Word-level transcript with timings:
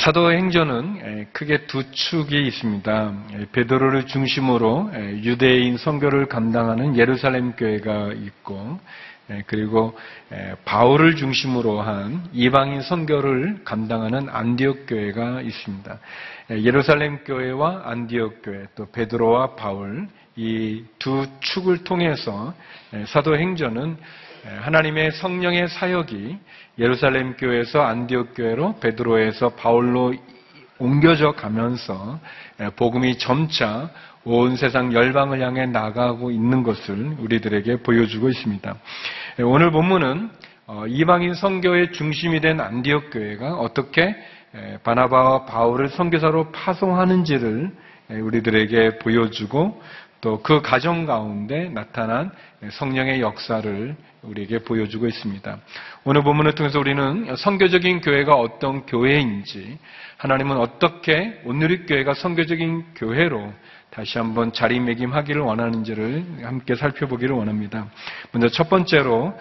사도행전은 0.00 1.26
크게 1.34 1.66
두 1.66 1.90
축이 1.92 2.46
있습니다. 2.46 3.14
베드로를 3.52 4.06
중심으로 4.06 4.90
유대인 5.22 5.76
선교를 5.76 6.24
감당하는 6.24 6.96
예루살렘 6.96 7.52
교회가 7.52 8.14
있고 8.14 8.80
그리고 9.46 9.94
바울을 10.64 11.16
중심으로 11.16 11.82
한 11.82 12.24
이방인 12.32 12.80
선교를 12.80 13.60
감당하는 13.64 14.30
안디옥 14.30 14.86
교회가 14.88 15.42
있습니다. 15.42 15.98
예루살렘 16.50 17.18
교회와 17.18 17.82
안디옥 17.84 18.40
교회 18.42 18.64
또 18.74 18.86
베드로와 18.90 19.54
바울 19.54 20.08
이 20.36 20.82
두 20.98 21.26
축을 21.40 21.84
통해서 21.84 22.54
사도행전은 23.08 23.96
하나님의 24.44 25.12
성령의 25.12 25.68
사역이 25.68 26.38
예루살렘 26.78 27.36
교회에서 27.36 27.82
안디옥 27.82 28.34
교회로 28.34 28.80
베드로에서 28.80 29.50
바울로 29.50 30.14
옮겨져 30.78 31.32
가면서 31.32 32.18
복음이 32.76 33.18
점차 33.18 33.90
온 34.24 34.56
세상 34.56 34.92
열방을 34.92 35.40
향해 35.40 35.66
나가고 35.66 36.30
있는 36.30 36.62
것을 36.62 37.16
우리들에게 37.18 37.82
보여주고 37.82 38.28
있습니다. 38.28 38.74
오늘 39.44 39.70
본문은 39.70 40.30
어, 40.66 40.84
이방인 40.86 41.34
선교의 41.34 41.92
중심이 41.92 42.40
된 42.40 42.60
안디옥 42.60 43.10
교회가 43.12 43.54
어떻게 43.54 44.14
바나바와 44.84 45.44
바울을 45.46 45.88
선교사로 45.88 46.52
파송하는지를 46.52 47.70
우리들에게 48.08 48.98
보여주고 48.98 49.80
또 50.20 50.42
그 50.42 50.60
가정 50.60 51.06
가운데 51.06 51.68
나타난 51.70 52.30
성령의 52.70 53.20
역사를 53.20 53.96
우리에게 54.22 54.58
보여주고 54.60 55.06
있습니다. 55.06 55.58
오늘 56.04 56.22
본문을 56.22 56.54
통해서 56.54 56.78
우리는 56.78 57.34
성교적인 57.36 58.02
교회가 58.02 58.34
어떤 58.34 58.84
교회인지, 58.84 59.78
하나님은 60.18 60.58
어떻게 60.58 61.40
온누리 61.44 61.86
교회가 61.86 62.12
성교적인 62.14 62.94
교회로 62.96 63.52
다시 63.90 64.18
한번 64.18 64.52
자리매김하기를 64.52 65.40
원하는지를 65.40 66.44
함께 66.44 66.74
살펴보기를 66.74 67.34
원합니다. 67.34 67.86
먼저 68.30 68.48
첫 68.48 68.68
번째로 68.68 69.38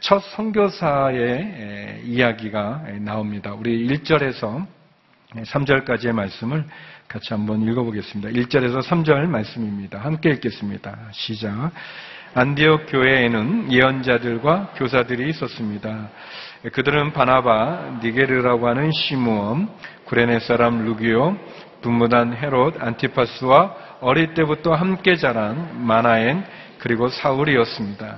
첫 0.00 0.22
선교사의 0.36 2.02
이야기가 2.04 2.84
나옵니다. 3.00 3.54
우리 3.54 3.88
1절에서 3.88 4.66
3절까지의 5.34 6.12
말씀을 6.12 6.64
같이 7.12 7.34
한번 7.34 7.60
읽어보겠습니다. 7.60 8.30
1절에서 8.30 8.82
3절 8.82 9.26
말씀입니다. 9.26 9.98
함께 9.98 10.30
읽겠습니다. 10.30 10.96
시작. 11.12 11.70
안디옥 12.32 12.86
교회에는 12.88 13.70
예언자들과 13.70 14.72
교사들이 14.76 15.28
있었습니다. 15.28 16.08
그들은 16.72 17.12
바나바, 17.12 17.98
니게르라고 18.02 18.66
하는 18.66 18.90
시므온, 18.92 19.68
구레네 20.06 20.40
사람 20.40 20.86
루기오, 20.86 21.36
분무단 21.82 22.34
헤롯, 22.34 22.82
안티파스와 22.82 23.74
어릴 24.00 24.32
때부터 24.32 24.72
함께 24.72 25.16
자란 25.16 25.84
마나엔, 25.86 26.46
그리고 26.78 27.08
사울이었습니다. 27.08 28.16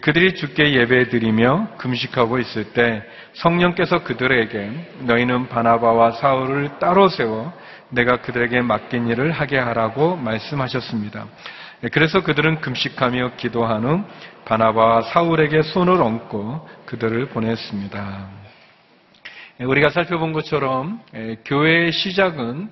그들이 0.00 0.34
주께 0.36 0.72
예배드리며 0.72 1.76
금식하고 1.76 2.38
있을 2.38 2.72
때 2.72 3.02
성령께서 3.34 4.02
그들에게 4.04 4.70
너희는 5.00 5.48
바나바와 5.48 6.12
사울을 6.12 6.78
따로 6.80 7.08
세워 7.10 7.52
내가 7.92 8.22
그들에게 8.22 8.60
맡긴 8.62 9.08
일을 9.08 9.32
하게 9.32 9.58
하라고 9.58 10.16
말씀하셨습니다. 10.16 11.26
그래서 11.92 12.22
그들은 12.22 12.60
금식하며 12.60 13.32
기도한 13.36 13.84
후 13.84 14.04
바나바와 14.44 15.02
사울에게 15.02 15.62
손을 15.62 16.00
얹고 16.00 16.68
그들을 16.86 17.26
보냈습니다. 17.26 18.28
우리가 19.60 19.90
살펴본 19.90 20.32
것처럼 20.32 21.00
교회의 21.44 21.92
시작은 21.92 22.70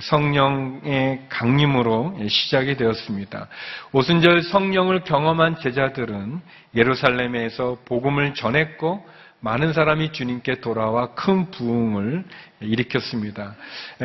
성령의 0.00 1.26
강림으로 1.28 2.16
시작이 2.26 2.76
되었습니다. 2.76 3.48
오순절 3.92 4.44
성령을 4.44 5.04
경험한 5.04 5.56
제자들은 5.60 6.40
예루살렘에서 6.74 7.76
복음을 7.84 8.34
전했고 8.34 9.04
많은 9.40 9.72
사람이 9.72 10.12
주님께 10.12 10.60
돌아와 10.60 11.14
큰 11.14 11.50
부흥을 11.50 12.24
일으켰습니다. 12.60 13.54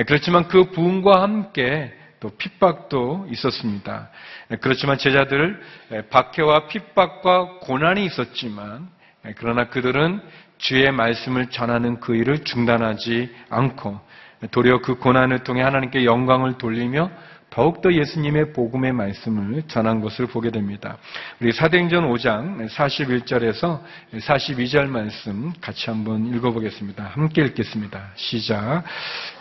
그렇지만 0.05 0.47
그 0.47 0.65
부흥과 0.71 1.21
함께 1.21 1.93
또 2.19 2.29
핍박도 2.37 3.27
있었습니다. 3.31 4.09
그렇지만 4.61 4.97
제자들 4.97 5.59
박해와 6.09 6.67
핍박과 6.67 7.59
고난이 7.61 8.05
있었지만 8.05 8.87
그러나 9.35 9.69
그들은 9.69 10.21
주의 10.57 10.89
말씀을 10.91 11.47
전하는 11.47 11.99
그 11.99 12.15
일을 12.15 12.43
중단하지 12.43 13.35
않고 13.49 13.99
도리어 14.51 14.81
그 14.81 14.95
고난을 14.95 15.43
통해 15.43 15.61
하나님께 15.63 16.05
영광을 16.05 16.57
돌리며 16.57 17.09
더욱더 17.53 17.93
예수님의 17.93 18.51
복음의 18.53 18.93
말씀을 18.93 19.61
전한 19.67 20.01
것을 20.01 20.25
보게 20.25 20.49
됩니다. 20.49 20.97
우리 21.39 21.51
사도행전 21.51 22.11
5장 22.11 22.67
41절에서 22.67 23.79
42절 24.15 24.87
말씀 24.87 25.53
같이 25.61 25.91
한번 25.91 26.25
읽어보겠습니다. 26.33 27.03
함께 27.03 27.43
읽겠습니다. 27.43 28.09
시작. 28.15 28.83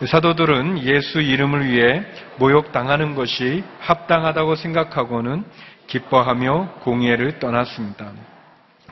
사도들은 0.07 0.85
예수 0.85 1.23
이름을 1.23 1.67
위해 1.73 2.05
모욕당하는 2.37 3.15
것이 3.15 3.65
합당하다고 3.79 4.57
생각하고는 4.57 5.45
기뻐하며 5.87 6.81
공예를 6.83 7.39
떠났습니다. 7.39 8.13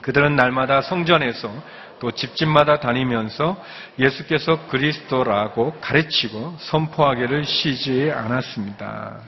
그들은 0.01 0.35
날마다 0.35 0.81
성전에서 0.81 1.53
또 2.01 2.11
집집마다 2.11 2.81
다니면서 2.81 3.63
예수께서 3.99 4.67
그리스도라고 4.69 5.75
가르치고 5.81 6.57
선포하기를 6.59 7.45
쉬지 7.45 8.11
않았습니다. 8.11 9.21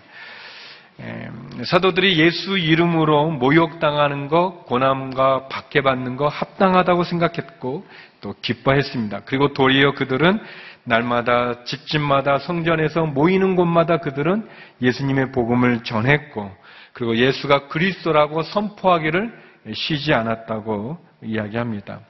사도들이 1.65 2.19
예수 2.19 2.59
이름으로 2.59 3.31
모욕당하는 3.31 4.29
것, 4.29 4.65
고난과 4.67 5.49
박해받는 5.49 6.17
것 6.17 6.29
합당하다고 6.29 7.05
생각했고 7.05 7.87
또 8.21 8.35
기뻐했습니다. 8.41 9.23
그리고 9.25 9.53
도리어 9.53 9.93
그들은 9.95 10.41
날마다 10.85 11.65
집집마다 11.65 12.39
성전에서 12.39 13.07
모이는 13.07 13.57
곳마다 13.57 13.99
그들은 13.99 14.49
예수님의 14.81 15.33
복음을 15.33 15.85
전했고 15.85 16.51
그리고 16.93 17.17
예수가 17.17 17.69
그리스도라고 17.69 18.43
선포하기를 18.43 19.33
쉬지 19.75 20.13
않았다고 20.13 20.99
이야기합니다. 21.23 22.01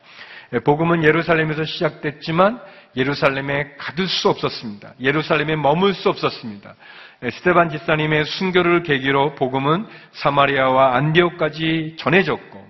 예, 0.54 0.58
복음은 0.58 1.02
예루살렘에서 1.04 1.64
시작됐지만 1.64 2.60
예루살렘에 2.96 3.74
가둘 3.78 4.06
수 4.06 4.28
없었습니다. 4.28 4.94
예루살렘에 5.00 5.56
머물 5.56 5.94
수 5.94 6.08
없었습니다. 6.10 6.74
예, 7.22 7.30
스테반 7.30 7.70
지사님의 7.70 8.26
순교를 8.26 8.82
계기로 8.82 9.34
복음은 9.36 9.86
사마리아와 10.12 10.96
안디옥까지 10.96 11.96
전해졌고 11.98 12.66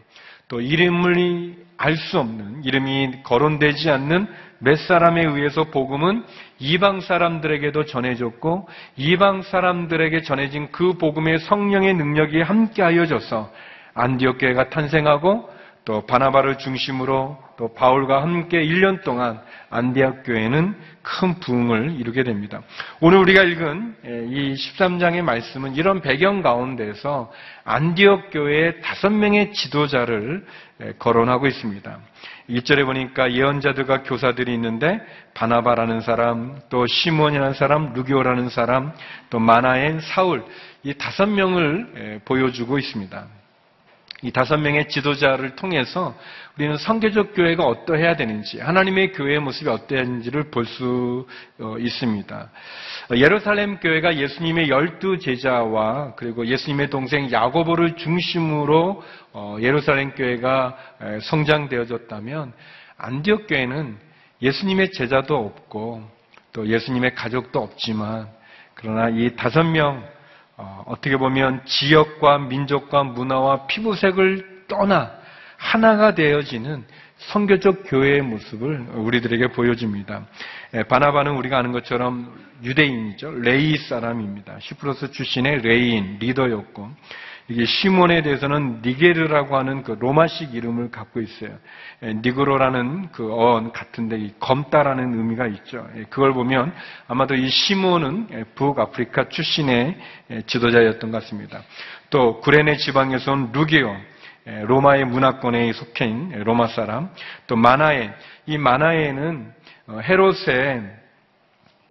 또 0.48 0.60
이름을 0.60 1.62
알 1.78 1.96
수 1.96 2.20
없는 2.20 2.62
이름이 2.62 3.22
거론되지 3.24 3.90
않는 3.90 4.28
몇 4.60 4.76
사람에 4.78 5.24
의해서 5.24 5.64
복음은 5.64 6.24
이방 6.60 7.00
사람들에게도 7.00 7.86
전해졌고 7.86 8.68
이방 8.96 9.42
사람들에게 9.42 10.22
전해진 10.22 10.70
그 10.70 10.92
복음의 10.92 11.40
성령의 11.40 11.94
능력이 11.94 12.40
함께하여져서 12.42 13.50
안디옥 13.94 14.38
교회가 14.38 14.70
탄생하고 14.70 15.51
또 15.84 16.06
바나바를 16.06 16.58
중심으로 16.58 17.38
또 17.56 17.74
바울과 17.74 18.22
함께 18.22 18.62
1년 18.64 19.02
동안 19.02 19.40
안디옥 19.70 20.22
교회는 20.24 20.76
큰 21.02 21.40
부흥을 21.40 21.96
이루게 21.98 22.22
됩니다. 22.22 22.62
오늘 23.00 23.18
우리가 23.18 23.42
읽은 23.42 23.96
예, 24.04 24.26
이 24.26 24.54
13장의 24.54 25.22
말씀은 25.22 25.74
이런 25.74 26.00
배경 26.00 26.42
가운데서 26.42 27.32
안디옥 27.64 28.30
교회의 28.30 28.80
다섯 28.80 29.10
명의 29.10 29.52
지도자를 29.52 30.46
예, 30.82 30.92
거론하고 30.98 31.46
있습니다. 31.48 31.98
1절에 32.48 32.84
보니까 32.84 33.32
예언자들과 33.32 34.02
교사들이 34.04 34.52
있는데 34.54 35.00
바나바라는 35.34 36.00
사람, 36.00 36.60
또 36.68 36.86
시몬이라는 36.86 37.54
사람, 37.54 37.92
루기오라는 37.92 38.50
사람, 38.50 38.92
또 39.30 39.38
마나엔, 39.38 40.00
사울 40.00 40.44
이 40.84 40.94
다섯 40.94 41.26
명을 41.26 41.92
예, 41.96 42.20
보여주고 42.24 42.78
있습니다. 42.78 43.41
이 44.22 44.30
다섯 44.30 44.56
명의 44.56 44.88
지도자를 44.88 45.56
통해서 45.56 46.16
우리는 46.56 46.76
성교적 46.76 47.34
교회가 47.34 47.64
어떠해야 47.64 48.14
되는지, 48.14 48.60
하나님의 48.60 49.12
교회의 49.12 49.40
모습이 49.40 49.68
어떠해야 49.68 50.04
하는지를 50.04 50.50
볼수 50.50 51.26
어, 51.58 51.76
있습니다. 51.78 52.50
예루살렘 53.16 53.78
교회가 53.78 54.16
예수님의 54.16 54.68
열두 54.68 55.18
제자와 55.18 56.14
그리고 56.14 56.46
예수님의 56.46 56.90
동생 56.90 57.30
야고보를 57.32 57.96
중심으로 57.96 59.02
어, 59.32 59.56
예루살렘 59.60 60.12
교회가 60.12 60.76
성장되어졌다면 61.22 62.52
안디옥 62.98 63.48
교회는 63.48 63.98
예수님의 64.40 64.92
제자도 64.92 65.36
없고 65.36 66.08
또 66.52 66.68
예수님의 66.68 67.14
가족도 67.14 67.60
없지만 67.60 68.28
그러나 68.74 69.08
이 69.08 69.34
다섯 69.36 69.64
명 69.64 70.04
어, 70.56 70.84
어떻게 70.86 71.16
보면 71.16 71.64
지역과 71.64 72.38
민족과 72.38 73.04
문화와 73.04 73.66
피부색을 73.66 74.64
떠나 74.68 75.12
하나가 75.56 76.14
되어지는 76.14 76.84
성교적 77.16 77.84
교회의 77.86 78.22
모습을 78.22 78.86
우리들에게 78.94 79.48
보여줍니다. 79.48 80.26
예, 80.74 80.82
바나바는 80.82 81.32
우리가 81.36 81.58
아는 81.58 81.72
것처럼 81.72 82.36
유대인이죠. 82.62 83.30
레위 83.40 83.76
사람입니다. 83.76 84.58
시프로스 84.60 85.12
출신의 85.12 85.62
레위인 85.62 86.18
리더였고 86.18 86.90
이게 87.48 87.64
시몬에 87.64 88.22
대해서는 88.22 88.82
니게르라고 88.84 89.56
하는 89.56 89.82
그 89.82 89.96
로마식 89.98 90.54
이름을 90.54 90.90
갖고 90.90 91.20
있어요. 91.20 91.50
예, 92.02 92.14
니그로라는 92.14 93.10
그 93.12 93.32
어원 93.32 93.72
같은데 93.72 94.30
검다라는 94.38 95.14
의미가 95.14 95.46
있죠. 95.48 95.86
예, 95.96 96.04
그걸 96.04 96.32
보면 96.32 96.72
아마도 97.08 97.34
이 97.34 97.48
시몬은 97.48 98.46
북아프리카 98.54 99.28
출신의 99.28 99.98
지도자였던 100.46 101.10
것 101.10 101.22
같습니다. 101.22 101.62
또 102.10 102.40
구레네 102.40 102.76
지방에서 102.76 103.32
온 103.32 103.50
루기오 103.52 103.96
로마의 104.44 105.04
문화권에 105.04 105.72
속해 105.72 106.05
있는 106.05 106.42
로마 106.44 106.66
사람, 106.68 107.10
또 107.46 107.56
마나에 107.56 108.10
이 108.46 108.58
마나에는 108.58 109.52
어, 109.88 109.98
헤롯의 110.00 111.01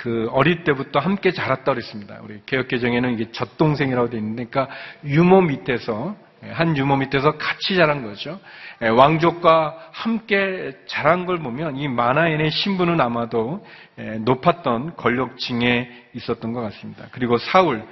그 0.01 0.27
어릴 0.31 0.63
때부터 0.63 0.99
함께 0.99 1.31
자랐다 1.31 1.65
그랬습니다. 1.65 2.17
우리 2.23 2.41
개혁개정에는 2.47 3.13
이게 3.13 3.31
젖동생이라고 3.31 4.09
되어 4.09 4.19
있는데, 4.19 4.45
그러니까 4.45 4.73
유모 5.05 5.41
밑에서 5.41 6.15
한 6.41 6.75
유모 6.75 6.95
밑에서 6.95 7.37
같이 7.37 7.75
자란 7.75 8.01
거죠. 8.01 8.39
예, 8.81 8.87
왕족과 8.87 9.89
함께 9.91 10.75
자란 10.87 11.27
걸 11.27 11.37
보면 11.37 11.77
이 11.77 11.87
마나엔의 11.87 12.49
신분은 12.49 12.99
아마도 12.99 13.63
예, 13.99 14.17
높았던 14.17 14.95
권력층에 14.95 15.91
있었던 16.15 16.51
것 16.51 16.61
같습니다. 16.61 17.05
그리고 17.11 17.37
사울, 17.37 17.85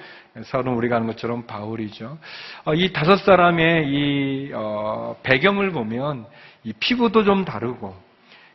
사울은 0.45 0.73
우리가 0.73 0.95
아는 0.95 1.05
것처럼 1.05 1.45
바울이죠. 1.45 2.17
어, 2.65 2.73
이 2.73 2.91
다섯 2.91 3.17
사람의 3.17 3.87
이 3.87 4.51
어, 4.55 5.15
배경을 5.21 5.69
보면 5.69 6.25
이 6.63 6.73
피부도 6.73 7.23
좀 7.23 7.45
다르고 7.45 7.95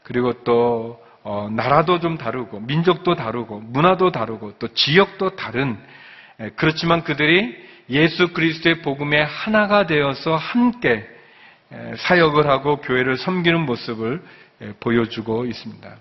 그리고 0.02 0.32
또 0.42 1.04
어, 1.26 1.48
나라도 1.50 2.00
좀 2.00 2.18
다르고 2.18 2.60
민족도 2.60 3.14
다르고 3.14 3.60
문화도 3.60 4.12
다르고 4.12 4.58
또 4.58 4.68
지역도 4.68 5.36
다른 5.36 5.78
그렇지만 6.56 7.02
그들이 7.02 7.56
예수 7.88 8.32
그리스도의 8.34 8.82
복음에 8.82 9.22
하나가 9.22 9.86
되어서 9.86 10.36
함께 10.36 11.08
사역을 11.96 12.46
하고 12.46 12.76
교회를 12.76 13.16
섬기는 13.16 13.60
모습을 13.60 14.22
보여주고 14.80 15.46
있습니다. 15.46 15.96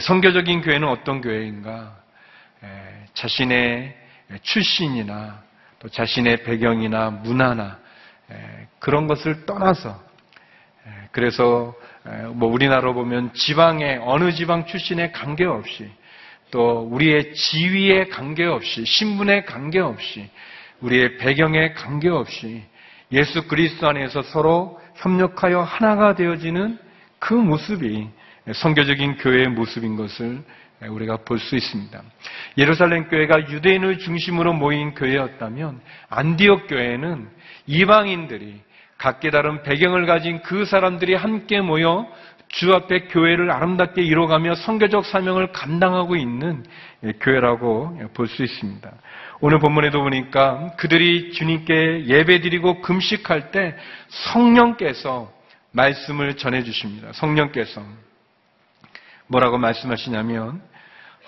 성교적인 0.00 0.62
교회는 0.62 0.88
어떤 0.88 1.20
교회인가? 1.20 1.96
자신의 3.14 3.96
출신이나 4.42 5.42
또 5.78 5.88
자신의 5.88 6.42
배경이나 6.42 7.10
문화나 7.10 7.78
그런 8.78 9.06
것을 9.06 9.46
떠나서 9.46 10.00
그래서 11.12 11.74
뭐 12.32 12.48
우리나라로 12.50 12.94
보면 12.94 13.32
지방의 13.34 14.00
어느 14.02 14.32
지방 14.32 14.66
출신에 14.66 15.10
관계없이 15.12 15.90
또 16.50 16.88
우리의 16.90 17.34
지위에 17.34 18.08
관계없이 18.08 18.84
신분에 18.84 19.44
관계없이 19.44 20.28
우리의 20.80 21.18
배경에 21.18 21.72
관계없이 21.72 22.62
예수 23.12 23.46
그리스도 23.46 23.88
안에서 23.88 24.22
서로 24.22 24.80
협력하여 24.96 25.60
하나가 25.62 26.14
되어지는 26.14 26.78
그 27.18 27.34
모습이 27.34 28.08
성교적인 28.54 29.16
교회의 29.16 29.48
모습인 29.48 29.96
것을 29.96 30.42
우리가 30.80 31.18
볼 31.18 31.38
수 31.38 31.56
있습니다. 31.56 32.02
예루살렘 32.56 33.08
교회가 33.08 33.50
유대인을 33.50 33.98
중심으로 33.98 34.52
모인 34.52 34.94
교회였다면 34.94 35.80
안디옥 36.08 36.68
교회는 36.68 37.28
이방인들이 37.66 38.60
각기 38.98 39.30
다른 39.30 39.62
배경을 39.62 40.06
가진 40.06 40.42
그 40.42 40.64
사람들이 40.64 41.14
함께 41.14 41.60
모여 41.60 42.06
주 42.48 42.74
앞에 42.74 43.08
교회를 43.08 43.50
아름답게 43.50 44.02
이뤄가며 44.02 44.54
성교적 44.56 45.04
사명을 45.04 45.52
감당하고 45.52 46.16
있는 46.16 46.64
교회라고 47.20 47.98
볼 48.14 48.26
수 48.26 48.42
있습니다. 48.42 48.90
오늘 49.40 49.60
본문에도 49.60 50.02
보니까 50.02 50.72
그들이 50.76 51.32
주님께 51.32 52.06
예배드리고 52.06 52.82
금식할 52.82 53.52
때 53.52 53.76
성령께서 54.08 55.30
말씀을 55.70 56.36
전해 56.36 56.64
주십니다. 56.64 57.12
성령께서 57.12 57.82
뭐라고 59.28 59.58
말씀하시냐면 59.58 60.60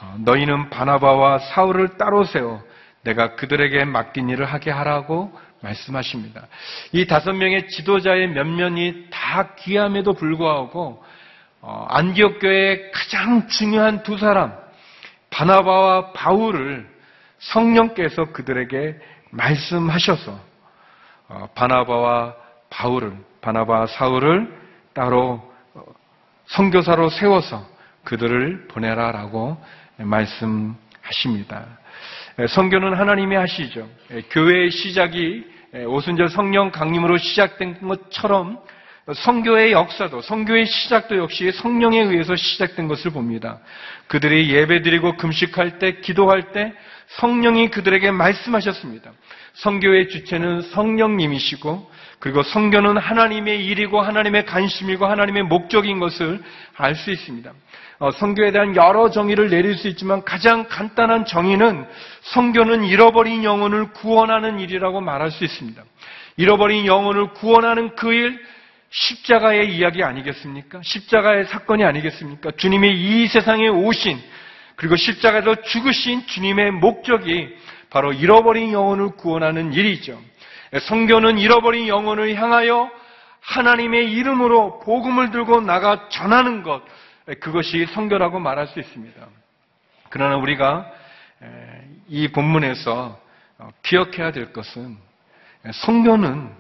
어, 0.00 0.17
너희는 0.20 0.70
바나바와 0.70 1.38
사울을 1.38 1.99
따로 1.99 2.25
세워 2.25 2.62
내가 3.02 3.37
그들에게 3.37 3.84
맡긴 3.84 4.31
일을 4.31 4.46
하게 4.46 4.70
하라고 4.70 5.32
말씀하십니다. 5.60 6.46
이 6.92 7.06
다섯 7.06 7.32
명의 7.32 7.68
지도자의 7.68 8.28
면면이 8.28 9.08
다 9.10 9.54
귀함에도 9.56 10.14
불구하고 10.14 11.04
어, 11.62 11.86
안디옥 11.90 12.40
교회의 12.40 12.90
가장 12.92 13.46
중요한 13.48 14.02
두 14.02 14.16
사람 14.16 14.56
바나바와 15.30 16.12
바울을 16.12 16.88
성령께서 17.38 18.32
그들에게 18.32 18.98
말씀하셔서 19.30 20.40
어, 21.28 21.48
바나바와 21.54 22.34
바울을 22.70 23.16
바나바 23.40 23.86
사울을 23.86 24.58
따로 24.94 25.52
어, 25.74 25.82
선교사로 26.46 27.10
세워서 27.10 27.68
그들을 28.04 28.68
보내라라고 28.68 29.62
말씀하십니다. 29.98 31.80
성교는 32.48 32.94
하나님이 32.94 33.37
하시죠. 33.37 33.88
교회의 34.31 34.70
시작이 34.70 35.44
오순절 35.87 36.28
성령 36.31 36.70
강림으로 36.70 37.19
시작된 37.19 37.81
것처럼 37.87 38.58
성교의 39.12 39.73
역사도 39.73 40.20
성교의 40.20 40.67
시작도 40.67 41.17
역시 41.17 41.50
성령에 41.52 42.00
의해서 42.00 42.37
시작된 42.37 42.87
것을 42.88 43.11
봅니다. 43.11 43.58
그들이 44.06 44.50
예배드리고 44.50 45.17
금식할 45.17 45.79
때 45.79 46.00
기도할 46.00 46.52
때 46.52 46.73
성령이 47.08 47.70
그들에게 47.70 48.11
말씀하셨습니다. 48.11 49.11
성교의 49.55 50.08
주체는 50.11 50.62
성령님이시고 50.62 51.91
그리고 52.20 52.43
성교는 52.43 52.99
하나님의 52.99 53.64
일이고 53.67 54.00
하나님의 54.00 54.44
관심이고 54.47 55.06
하나님의 55.06 55.44
목적인 55.44 55.99
것을 55.99 56.41
알 56.76 56.94
수 56.94 57.11
있습니다. 57.11 57.53
어, 57.99 58.11
성교에 58.12 58.53
대한 58.53 58.76
여러 58.76 59.11
정의를 59.11 59.50
내릴 59.50 59.76
수 59.76 59.88
있지만 59.88 60.23
가장 60.25 60.67
간단한 60.69 61.26
정의는 61.26 61.86
성교는 62.22 62.84
잃어버린 62.84 63.44
영혼을 63.44 63.93
구원하는 63.93 64.58
일이라고 64.60 65.01
말할 65.01 65.31
수 65.31 65.44
있습니다. 65.44 65.82
잃어버린 66.36 66.86
영혼을 66.86 67.32
구원하는 67.34 67.94
그 67.96 68.13
일, 68.13 68.41
십자가의 68.91 69.75
이야기 69.77 70.03
아니겠습니까? 70.03 70.81
십자가의 70.82 71.47
사건이 71.47 71.85
아니겠습니까? 71.85 72.51
주님이 72.56 72.91
이 72.93 73.29
세상에 73.29 73.69
오신, 73.69 74.20
그리고 74.77 74.97
십자가에서 74.97 75.63
죽으신 75.63 76.27
주님의 76.27 76.73
목적이 76.73 77.56
바로 77.91 78.13
잃어버린 78.13 78.73
영혼을 78.73 79.11
구원하는 79.17 79.73
일이죠. 79.73 80.20
성교는 80.82 81.39
잃어버린 81.39 81.89
영혼을 81.89 82.35
향하여 82.35 82.91
하나님의 83.41 84.13
이름으로 84.13 84.81
복음을 84.81 85.31
들고 85.31 85.61
나가 85.61 86.09
전하는 86.09 86.63
것, 86.63 86.82
그것이 87.41 87.87
성교라고 87.87 88.39
말할 88.39 88.67
수 88.69 88.81
있습니다. 88.81 89.27
그러나 90.09 90.37
우리가 90.37 90.91
이 92.09 92.29
본문에서 92.29 93.20
어, 93.59 93.69
기억해야 93.82 94.32
될 94.32 94.53
것은 94.53 94.97
성교는 95.73 96.59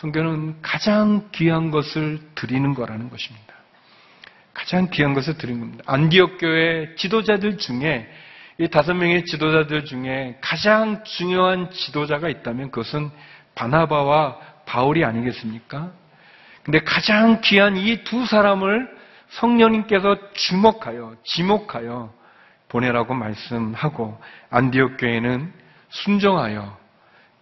성교는 0.00 0.62
가장 0.62 1.28
귀한 1.32 1.70
것을 1.70 2.20
드리는 2.34 2.72
거라는 2.72 3.10
것입니다. 3.10 3.54
가장 4.54 4.88
귀한 4.90 5.12
것을 5.12 5.36
드리는 5.36 5.60
겁니다. 5.60 5.84
안디옥 5.86 6.38
교회 6.38 6.94
지도자들 6.96 7.58
중에 7.58 8.10
이 8.58 8.68
다섯 8.68 8.94
명의 8.94 9.26
지도자들 9.26 9.84
중에 9.84 10.38
가장 10.40 11.04
중요한 11.04 11.70
지도자가 11.70 12.30
있다면 12.30 12.70
그것은 12.70 13.10
바나바와 13.54 14.38
바울이 14.64 15.04
아니겠습니까? 15.04 15.92
근데 16.62 16.80
가장 16.80 17.40
귀한 17.42 17.76
이 17.76 18.02
두 18.04 18.24
사람을 18.24 18.88
성령님께서 19.28 20.16
주목하여 20.32 21.16
지목하여 21.24 22.12
보내라고 22.68 23.14
말씀하고 23.14 24.18
안디옥 24.48 24.96
교회는 24.98 25.52
순종하여 25.90 26.78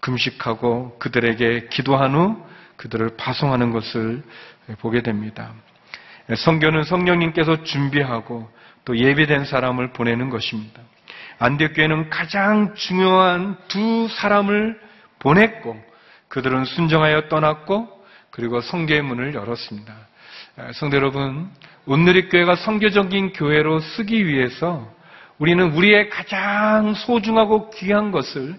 금식하고 0.00 0.99
그들에게 0.99 1.69
기도한 1.69 2.15
후 2.15 2.48
그들을 2.79 3.17
파송하는 3.17 3.71
것을 3.73 4.23
보게 4.81 5.03
됩니다. 5.03 5.53
성교는 6.35 6.85
성령님께서 6.85 7.65
준비하고 7.65 8.51
또 8.85 8.97
예비된 8.97 9.45
사람을 9.45 9.93
보내는 9.93 10.31
것입니다. 10.31 10.81
안디옥 11.39 11.75
교회는 11.75 12.11
가장 12.11 12.75
중요한 12.75 13.57
두 13.69 14.09
사람을 14.09 14.81
보냈고 15.19 15.79
그들은 16.29 16.65
순종하여 16.65 17.29
떠났고 17.29 17.89
그리고 18.31 18.61
성교의 18.61 19.03
문을 19.03 19.35
열었습니다. 19.35 19.95
성도 20.75 20.97
여러분, 20.97 21.51
온누리교회가 21.87 22.57
성교적인 22.57 23.33
교회로 23.33 23.81
쓰기 23.81 24.27
위해서 24.27 24.93
우리는 25.39 25.73
우리의 25.73 26.11
가장 26.11 26.95
소중하고 26.95 27.71
귀한 27.71 28.11
것을 28.11 28.59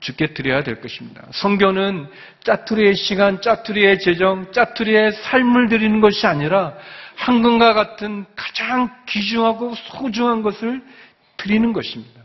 주께 0.00 0.28
드려야 0.34 0.62
될 0.62 0.80
것입니다. 0.80 1.24
성교는 1.32 2.08
짜투리의 2.44 2.94
시간, 2.94 3.40
짜투리의 3.40 4.00
재정, 4.00 4.52
짜투리의 4.52 5.12
삶을 5.12 5.68
드리는 5.68 6.00
것이 6.00 6.26
아니라 6.26 6.74
황금과 7.16 7.72
같은 7.74 8.26
가장 8.36 8.90
귀중하고 9.06 9.74
소중한 9.74 10.42
것을 10.42 10.82
드리는 11.36 11.72
것입니다. 11.72 12.20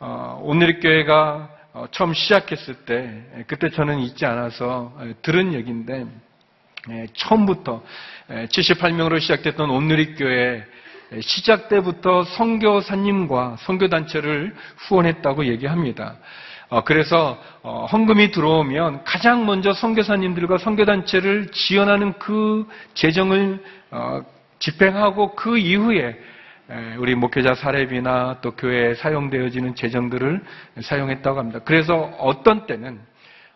어, 0.00 0.40
오늘 0.42 0.80
교회가 0.80 1.48
어, 1.72 1.86
처음 1.92 2.12
시작했을 2.12 2.74
때 2.84 3.24
그때 3.46 3.70
저는 3.70 4.00
있지 4.00 4.26
않아서 4.26 4.92
들은 5.22 5.52
얘기인데 5.54 6.06
처음부터 7.14 7.84
78명으로 8.28 9.20
시작됐던 9.20 9.70
온누리교회 9.70 10.64
시작 11.20 11.68
때부터 11.68 12.24
선교사님과 12.24 13.56
선교단체를 13.60 14.54
후원했다고 14.78 15.46
얘기합니다. 15.46 16.16
어, 16.70 16.82
그래서 16.84 17.36
어, 17.62 17.86
헌금이 17.86 18.30
들어오면 18.30 19.02
가장 19.04 19.44
먼저 19.44 19.72
선교사님들과 19.72 20.58
선교단체를 20.58 21.48
지원하는 21.52 22.12
그 22.18 22.66
재정을 22.94 23.62
어, 23.90 24.22
집행하고 24.60 25.34
그 25.34 25.58
이후에 25.58 26.16
우리 26.98 27.16
목회자 27.16 27.54
사례비나 27.54 28.38
또 28.42 28.52
교회에 28.52 28.94
사용되어지는 28.94 29.74
재정들을 29.74 30.40
사용했다고 30.80 31.38
합니다. 31.40 31.58
그래서 31.64 31.96
어떤 32.20 32.66
때는 32.66 33.00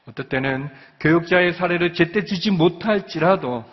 어떤 0.09 0.28
때는 0.28 0.68
교육자의 0.99 1.52
사례를 1.52 1.94
제때 1.94 2.25
주지 2.25 2.50
못할지라도 2.50 3.64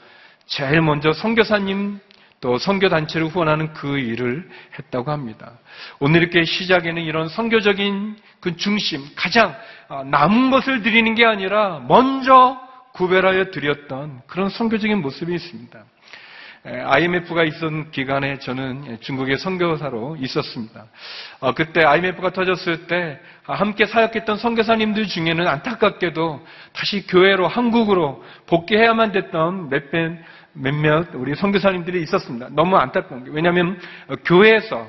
제일 0.46 0.82
먼저 0.82 1.12
선교사님 1.14 2.00
또 2.42 2.58
선교 2.58 2.90
단체를 2.90 3.28
후원하는 3.28 3.72
그 3.74 4.00
일을 4.00 4.50
했다고 4.78 5.12
합니다. 5.12 5.54
오늘 6.00 6.24
이렇게 6.24 6.44
시작에는 6.44 7.02
이런 7.04 7.30
선교적인 7.30 8.18
그 8.40 8.58
중심, 8.58 9.06
가장 9.16 9.56
어, 9.88 10.04
남은 10.04 10.50
것을 10.50 10.82
드리는 10.82 11.14
게 11.16 11.24
아니라 11.24 11.84
먼저 11.88 12.60
구별하여 12.94 13.52
드렸던 13.52 14.24
그런 14.28 14.50
선교적인 14.50 15.02
모습이 15.02 15.34
있습니다. 15.34 15.84
IMF가 16.64 17.44
있었던 17.44 17.90
기간에 17.90 18.38
저는 18.38 19.00
중국의 19.02 19.40
선교사로 19.40 20.18
있었습니다. 20.20 20.86
어, 21.40 21.54
그때 21.54 21.84
IMF가 21.84 22.30
터졌을 22.30 22.86
때 22.86 23.20
함께 23.44 23.88
사역했던 23.88 24.38
선교사님들 24.38 25.08
중에는 25.08 25.48
안타깝게도 25.48 26.46
다시 26.74 27.08
교회로 27.08 27.48
한국으로 27.48 28.24
복귀해야만 28.46 29.12
됐던 29.12 29.70
몇몇 29.70 30.20
몇몇 30.54 31.14
우리 31.14 31.36
선교사님들이 31.36 32.02
있었습니다. 32.04 32.50
너무 32.52 32.78
안타까운 32.78 33.24
게 33.24 33.32
왜냐하면 33.32 33.80
어, 34.08 34.16
교회에서 34.26 34.88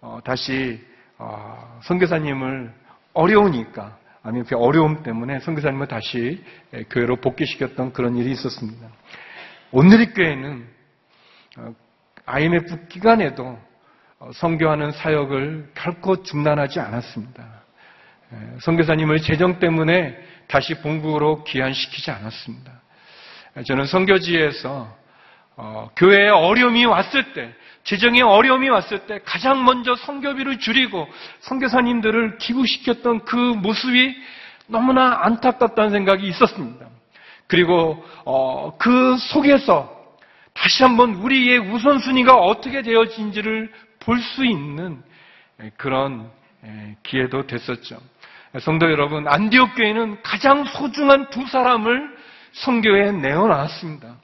어, 0.00 0.18
다시 0.24 0.80
어, 1.18 1.80
선교사님을 1.84 2.72
어려우니까 3.12 3.96
아니면 4.22 4.46
그 4.46 4.56
어려움 4.56 5.02
때문에 5.02 5.40
선교사님을 5.40 5.86
다시 5.86 6.42
교회로 6.90 7.16
복귀시켰던 7.16 7.92
그런 7.92 8.16
일이 8.16 8.32
있었습니다. 8.32 8.88
오늘의 9.70 10.14
교회는 10.14 10.66
IMF 12.24 12.88
기간에도 12.88 13.58
선교하는 14.32 14.92
사역을 14.92 15.72
결코 15.74 16.22
중단하지 16.22 16.80
않았습니다. 16.80 17.44
선교사님을 18.62 19.20
재정 19.20 19.58
때문에 19.58 20.18
다시 20.48 20.80
본국으로 20.80 21.44
귀환시키지 21.44 22.10
않았습니다. 22.10 22.72
저는 23.66 23.84
선교지에서 23.84 25.03
어, 25.56 25.90
교회에 25.96 26.28
어려움이 26.28 26.84
왔을 26.84 27.32
때, 27.32 27.52
재정에 27.84 28.22
어려움이 28.22 28.68
왔을 28.68 29.00
때 29.06 29.20
가장 29.24 29.64
먼저 29.64 29.94
성교비를 29.94 30.58
줄이고 30.58 31.06
성교사님들을 31.40 32.38
기부시켰던 32.38 33.24
그 33.24 33.36
모습이 33.36 34.16
너무나 34.66 35.18
안타깝다는 35.22 35.90
생각이 35.90 36.26
있었습니다. 36.28 36.86
그리고 37.46 38.02
어, 38.24 38.76
그 38.78 39.16
속에서 39.18 39.94
다시 40.54 40.82
한번 40.82 41.14
우리의 41.14 41.58
우선순위가 41.58 42.34
어떻게 42.36 42.82
되어진지를 42.82 43.72
볼 44.00 44.18
수 44.20 44.44
있는 44.44 45.02
그런 45.76 46.30
기회도 47.02 47.46
됐었죠. 47.46 47.98
성도 48.60 48.90
여러분, 48.90 49.26
안디옥 49.26 49.74
교회는 49.74 50.22
가장 50.22 50.64
소중한 50.64 51.28
두 51.30 51.44
사람을 51.46 52.16
성교에 52.52 53.12
내어놨습니다. 53.12 54.14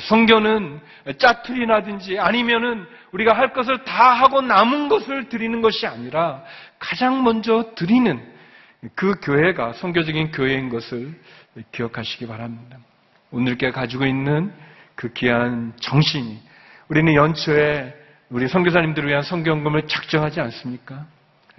성교는 0.00 0.80
짜투리나든지 1.18 2.18
아니면은 2.18 2.86
우리가 3.12 3.36
할 3.36 3.52
것을 3.52 3.84
다 3.84 4.12
하고 4.12 4.40
남은 4.40 4.88
것을 4.88 5.28
드리는 5.28 5.60
것이 5.62 5.86
아니라 5.86 6.42
가장 6.78 7.22
먼저 7.22 7.72
드리는 7.76 8.20
그 8.94 9.14
교회가 9.22 9.74
성교적인 9.74 10.32
교회인 10.32 10.68
것을 10.68 11.14
기억하시기 11.72 12.26
바랍니다. 12.26 12.78
오늘께 13.30 13.70
가지고 13.70 14.04
있는 14.04 14.52
그 14.94 15.12
귀한 15.12 15.72
정신이 15.80 16.40
우리는 16.88 17.14
연초에 17.14 17.94
우리 18.30 18.48
선교사님들을 18.48 19.08
위한 19.08 19.22
성경금을 19.22 19.86
작정하지 19.86 20.40
않습니까? 20.40 21.06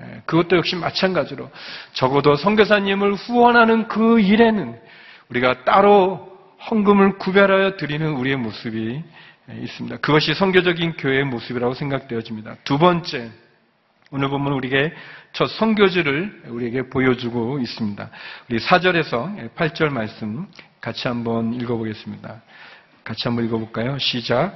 예, 0.02 0.22
그것도 0.26 0.58
역시 0.58 0.76
마찬가지로 0.76 1.50
적어도 1.94 2.36
선교사님을 2.36 3.14
후원하는 3.14 3.88
그 3.88 4.20
일에는 4.20 4.78
우리가 5.30 5.64
따로 5.64 6.35
헌금을 6.70 7.18
구별하여 7.18 7.78
드리는 7.78 8.08
우리의 8.14 8.38
모습이 8.38 9.04
있습니다. 9.50 9.98
그것이 9.98 10.34
성교적인 10.34 10.94
교회의 10.98 11.24
모습이라고 11.26 11.76
생각되어집니다. 11.76 12.58
두 12.64 12.78
번째, 12.78 13.30
오늘 14.12 14.30
보면 14.30 14.54
우리에게 14.54 14.94
첫 15.34 15.48
성교지를 15.48 16.44
우리에게 16.48 16.90
보여주고 16.90 17.60
있습니다. 17.60 18.10
우리 18.50 18.60
4절에서 18.60 19.54
8절 19.56 19.90
말씀 19.90 20.48
같이 20.82 21.08
한번 21.08 21.54
읽어보겠습니다. 21.54 22.42
같이 23.04 23.28
한번 23.28 23.46
읽어볼까요? 23.46 24.00
시작. 24.00 24.56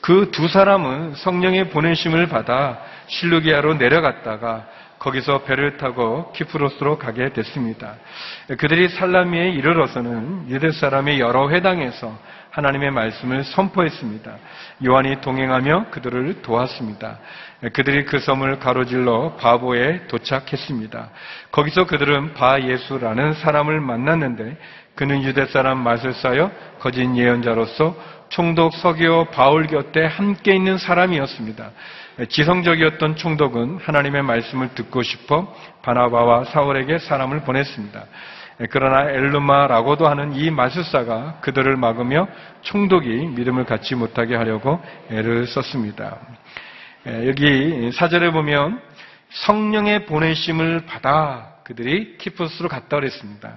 그 0.00 0.30
두 0.30 0.48
사람은 0.48 1.14
성령의 1.16 1.68
보내심을 1.68 2.28
받아 2.28 2.80
실루기아로 3.08 3.74
내려갔다가 3.74 4.66
거기서 5.00 5.44
배를 5.44 5.78
타고 5.78 6.30
키프로스로 6.32 6.98
가게 6.98 7.32
됐습니다. 7.32 7.94
그들이 8.58 8.90
살라미에 8.90 9.48
이르러서는 9.48 10.48
유대 10.50 10.70
사람의 10.70 11.18
여러 11.20 11.50
회당에서 11.50 12.16
하나님의 12.50 12.90
말씀을 12.90 13.44
선포했습니다. 13.44 14.30
요한이 14.86 15.22
동행하며 15.22 15.86
그들을 15.90 16.42
도왔습니다. 16.42 17.18
그들이 17.72 18.04
그 18.04 18.18
섬을 18.18 18.58
가로질러 18.58 19.36
바보에 19.36 20.06
도착했습니다. 20.06 21.10
거기서 21.50 21.86
그들은 21.86 22.34
바 22.34 22.60
예수라는 22.60 23.34
사람을 23.34 23.80
만났는데 23.80 24.58
그는 24.96 25.22
유대 25.22 25.46
사람 25.46 25.78
마술사여 25.78 26.50
거짓 26.78 27.08
예언자로서 27.16 27.96
총독 28.28 28.74
서기오 28.74 29.26
바울 29.26 29.66
곁에 29.66 30.04
함께 30.04 30.54
있는 30.54 30.76
사람이었습니다. 30.76 31.70
지성적이었던 32.28 33.16
총독은 33.16 33.78
하나님의 33.82 34.22
말씀을 34.22 34.74
듣고 34.74 35.02
싶어 35.02 35.54
바나바와 35.82 36.44
사울에게 36.44 36.98
사람을 36.98 37.40
보냈습니다. 37.40 38.04
그러나 38.70 39.10
엘루마라고도 39.10 40.06
하는 40.06 40.34
이 40.34 40.50
마술사가 40.50 41.38
그들을 41.40 41.76
막으며 41.76 42.28
총독이 42.60 43.08
믿음을 43.08 43.64
갖지 43.64 43.94
못하게 43.94 44.36
하려고 44.36 44.82
애를 45.10 45.46
썼습니다. 45.46 46.18
여기 47.06 47.90
사절에 47.92 48.30
보면 48.32 48.82
성령의 49.30 50.04
보내심을 50.04 50.84
받아 50.86 51.54
그들이 51.64 52.18
키푸스로 52.18 52.68
갔다 52.68 52.96
그랬습니다. 52.96 53.54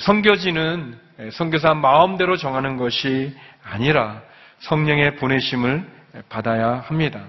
성교지는 0.00 0.98
성교사 1.32 1.74
마음대로 1.74 2.38
정하는 2.38 2.78
것이 2.78 3.36
아니라 3.62 4.22
성령의 4.60 5.16
보내심을 5.16 5.84
받아야 6.30 6.82
합니다. 6.86 7.20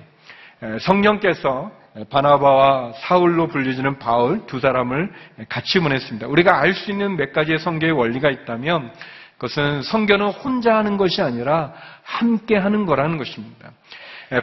성령께서 0.79 1.71
바나바와 2.09 2.93
사울로 3.01 3.47
불리지는 3.47 3.99
바울 3.99 4.45
두 4.45 4.59
사람을 4.59 5.11
같이 5.49 5.79
보냈습니다. 5.79 6.27
우리가 6.27 6.59
알 6.59 6.73
수 6.73 6.91
있는 6.91 7.17
몇 7.17 7.33
가지의 7.33 7.59
성교의 7.59 7.91
원리가 7.93 8.29
있다면 8.29 8.91
그것은 9.37 9.81
성교는 9.83 10.27
혼자 10.27 10.75
하는 10.75 10.97
것이 10.97 11.21
아니라 11.21 11.73
함께 12.03 12.57
하는 12.57 12.85
거라는 12.85 13.17
것입니다. 13.17 13.71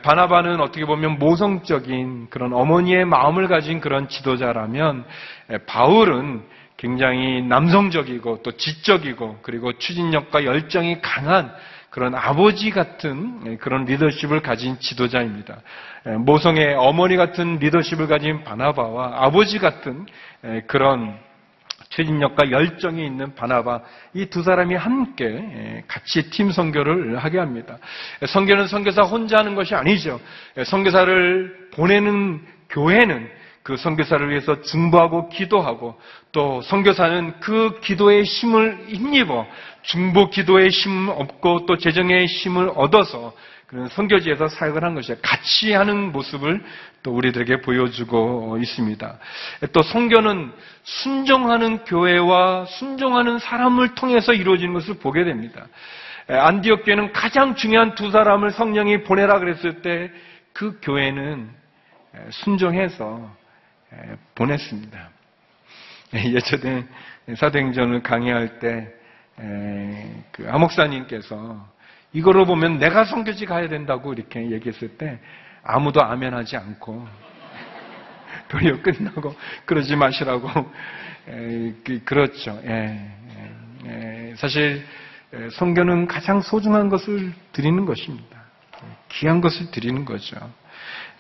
바나바는 0.02 0.60
어떻게 0.60 0.84
보면 0.84 1.18
모성적인 1.18 2.28
그런 2.30 2.52
어머니의 2.52 3.04
마음을 3.04 3.46
가진 3.46 3.80
그런 3.80 4.08
지도자라면 4.08 5.04
바울은 5.66 6.42
굉장히 6.76 7.42
남성적이고 7.42 8.42
또 8.42 8.52
지적이고 8.52 9.38
그리고 9.42 9.72
추진력과 9.78 10.44
열정이 10.44 11.00
강한 11.00 11.52
그런 11.90 12.14
아버지 12.14 12.70
같은 12.70 13.58
그런 13.58 13.84
리더십을 13.84 14.40
가진 14.40 14.78
지도자입니다. 14.78 15.58
모성의 16.18 16.74
어머니 16.74 17.16
같은 17.16 17.58
리더십을 17.58 18.06
가진 18.06 18.44
바나바와 18.44 19.24
아버지 19.24 19.58
같은 19.58 20.06
그런 20.66 21.18
추진력과 21.88 22.50
열정이 22.50 23.04
있는 23.06 23.34
바나바 23.34 23.80
이 24.14 24.26
두 24.26 24.42
사람이 24.42 24.74
함께 24.74 25.84
같이 25.86 26.30
팀 26.30 26.50
선교를 26.50 27.18
하게 27.18 27.38
합니다. 27.38 27.78
선교는 28.26 28.66
선교사 28.66 29.02
혼자 29.02 29.38
하는 29.38 29.54
것이 29.54 29.74
아니죠. 29.74 30.20
선교사를 30.64 31.70
보내는 31.74 32.42
교회는 32.70 33.30
그 33.66 33.76
선교사를 33.76 34.30
위해서 34.30 34.62
중보하고 34.62 35.28
기도하고 35.28 35.98
또 36.30 36.62
선교사는 36.62 37.40
그 37.40 37.80
기도의 37.80 38.22
힘을 38.22 38.84
힘입어 38.86 39.44
중보 39.82 40.30
기도의 40.30 40.68
힘을 40.68 41.10
얻고 41.10 41.66
또 41.66 41.76
재정의 41.76 42.26
힘을 42.26 42.70
얻어서 42.76 43.34
그런 43.66 43.88
선교지에서 43.88 44.46
사역을 44.46 44.84
한 44.84 44.94
것이에요. 44.94 45.18
같이 45.20 45.72
하는 45.72 46.12
모습을 46.12 46.62
또 47.02 47.12
우리들에게 47.12 47.62
보여주고 47.62 48.58
있습니다. 48.62 49.18
또 49.72 49.82
선교는 49.82 50.52
순종하는 50.84 51.84
교회와 51.84 52.66
순종하는 52.66 53.40
사람을 53.40 53.96
통해서 53.96 54.32
이루어지는 54.32 54.74
것을 54.74 54.98
보게 54.98 55.24
됩니다. 55.24 55.66
안디옥 56.28 56.84
교회는 56.84 57.12
가장 57.12 57.56
중요한 57.56 57.96
두 57.96 58.12
사람을 58.12 58.52
성령이 58.52 59.02
보내라 59.02 59.40
그랬을 59.40 59.82
때 59.82 60.12
그 60.56 60.78
교회는 60.80 61.50
순종해서 62.30 63.30
보냈습니다. 64.34 65.10
예전에 66.14 66.86
사도행전을 67.36 68.02
강의할 68.02 68.58
때그 68.58 70.46
하목사님께서 70.46 71.76
이거로 72.12 72.46
보면 72.46 72.78
내가 72.78 73.04
성교지 73.04 73.46
가야 73.46 73.68
된다고 73.68 74.12
이렇게 74.12 74.50
얘기했을 74.50 74.96
때 74.96 75.18
아무도 75.62 76.02
아멘하지 76.02 76.56
않고 76.56 77.06
도리어 78.48 78.80
끝나고 78.82 79.34
그러지 79.66 79.96
마시라고 79.96 80.48
그, 81.26 82.02
그렇죠. 82.04 82.60
예, 82.64 83.10
예, 83.86 84.34
사실 84.36 84.86
성교는 85.52 86.06
가장 86.06 86.40
소중한 86.40 86.88
것을 86.88 87.32
드리는 87.52 87.84
것입니다. 87.84 88.44
귀한 89.08 89.40
것을 89.40 89.70
드리는 89.70 90.04
거죠. 90.04 90.36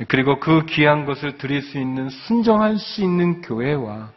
그리고 0.08 0.40
그 0.40 0.66
귀한 0.66 1.06
것을 1.06 1.38
드릴 1.38 1.62
수 1.62 1.78
있는 1.78 2.08
순정할 2.08 2.76
수 2.78 3.02
있는 3.02 3.40
교회와 3.40 4.10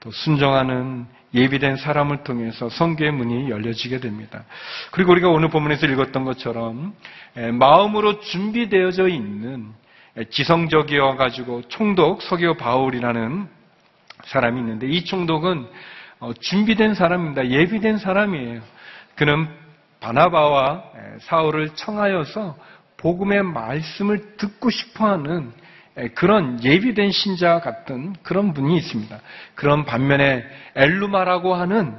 또 0.00 0.10
순정하는 0.10 1.06
예비된 1.32 1.76
사람을 1.76 2.24
통해서 2.24 2.68
성교의 2.68 3.12
문이 3.12 3.50
열려지게 3.50 4.00
됩니다. 4.00 4.44
그리고 4.90 5.12
우리가 5.12 5.28
오늘 5.28 5.48
본문에서 5.48 5.86
읽었던 5.86 6.24
것처럼 6.24 6.94
마음으로 7.58 8.20
준비되어져 8.20 9.08
있는 9.08 9.68
지성적이어 10.30 11.16
가지고 11.16 11.62
총독 11.68 12.22
서기오 12.22 12.54
바울이라는 12.54 13.48
사람이 14.24 14.58
있는데 14.60 14.88
이 14.88 15.04
총독은 15.04 15.66
어, 16.20 16.32
준비된 16.34 16.94
사람입니다. 16.94 17.48
예비된 17.48 17.96
사람이에요. 17.98 18.60
그는 19.14 19.48
바나바와 20.00 20.82
사울을 21.20 21.70
청하여서 21.74 22.56
복음의 23.00 23.42
말씀을 23.42 24.36
듣고 24.36 24.68
싶어하는 24.70 25.52
그런 26.14 26.62
예비된 26.62 27.10
신자 27.10 27.58
같은 27.60 28.14
그런 28.22 28.52
분이 28.52 28.76
있습니다. 28.76 29.18
그런 29.54 29.84
반면에 29.84 30.44
엘루마라고 30.76 31.54
하는 31.54 31.96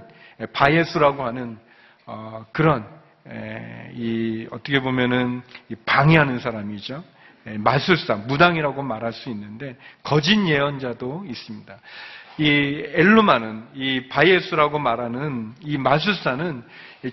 바예수라고 0.53 1.23
하는 1.23 1.57
어, 2.05 2.45
그런 2.51 2.85
이 3.93 4.47
어떻게 4.51 4.79
보면은 4.79 5.41
방해하는 5.85 6.39
사람이죠. 6.39 7.03
마술사, 7.57 8.15
무당이라고 8.27 8.83
말할 8.83 9.13
수 9.13 9.29
있는데 9.29 9.75
거짓 10.03 10.37
예언자도 10.47 11.25
있습니다. 11.27 11.77
이 12.37 12.83
엘루마는 12.93 13.63
이 13.73 14.07
바예수라고 14.07 14.79
말하는 14.79 15.53
이 15.61 15.77
마술사는 15.77 16.63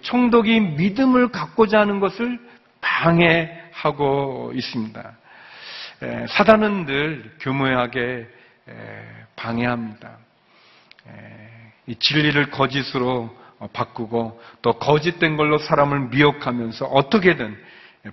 총독이 0.03 0.61
믿음을 0.61 1.29
갖고자 1.29 1.81
하는 1.81 2.01
것을 2.01 2.39
방해 2.81 3.51
하고 3.83 4.53
있습니다. 4.55 5.17
사단은 6.29 6.87
늘 6.87 7.33
교묘하게 7.41 8.27
방해합니다. 9.37 10.19
이 11.87 11.95
진리를 11.97 12.51
거짓으로 12.51 13.35
어, 13.61 13.67
바꾸고 13.73 14.41
또 14.63 14.73
거짓된 14.75 15.37
걸로 15.37 15.59
사람을 15.59 16.11
미혹하면서 16.11 16.87
어떻게든 16.87 17.57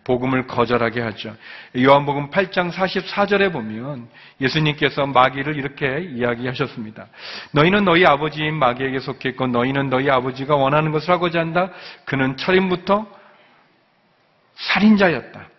복음을 0.03 0.47
거절하게 0.47 1.01
하죠. 1.01 1.35
요한복음 1.77 2.31
8장 2.31 2.71
44절에 2.71 3.53
보면 3.53 4.07
예수님께서 4.41 5.05
마귀를 5.05 5.55
이렇게 5.57 6.01
이야기하셨습니다. 6.01 7.07
너희는 7.51 7.85
너희 7.85 8.05
아버지인 8.05 8.55
마귀에게 8.55 8.99
속했고 8.99 9.47
너희는 9.47 9.89
너희 9.89 10.09
아버지가 10.09 10.55
원하는 10.55 10.91
것을 10.91 11.11
하고자 11.11 11.39
한다. 11.39 11.69
그는 12.05 12.35
철임부터 12.37 13.05
살인자였다. 14.55 15.49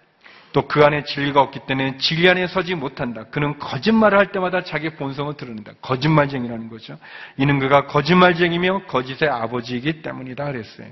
또 0.57 0.67
그 0.67 0.83
안에 0.83 1.05
진리가 1.05 1.43
없기 1.43 1.67
때문에 1.67 1.99
진리 1.99 2.27
안에 2.31 2.47
서지 2.47 2.77
못한다. 2.77 3.25
그는 3.25 3.59
거짓말을 3.59 4.17
할 4.17 4.33
때마다 4.33 4.65
자기 4.65 4.89
본성을 4.89 5.37
드러낸다. 5.37 5.73
거짓말쟁이라는 5.83 6.71
거죠. 6.71 6.97
이는 7.37 7.59
그가 7.59 7.87
거짓말쟁이며 7.87 8.87
거짓의 8.87 9.29
아버지이기 9.29 10.01
때문이다 10.01 10.47
그랬어요. 10.47 10.87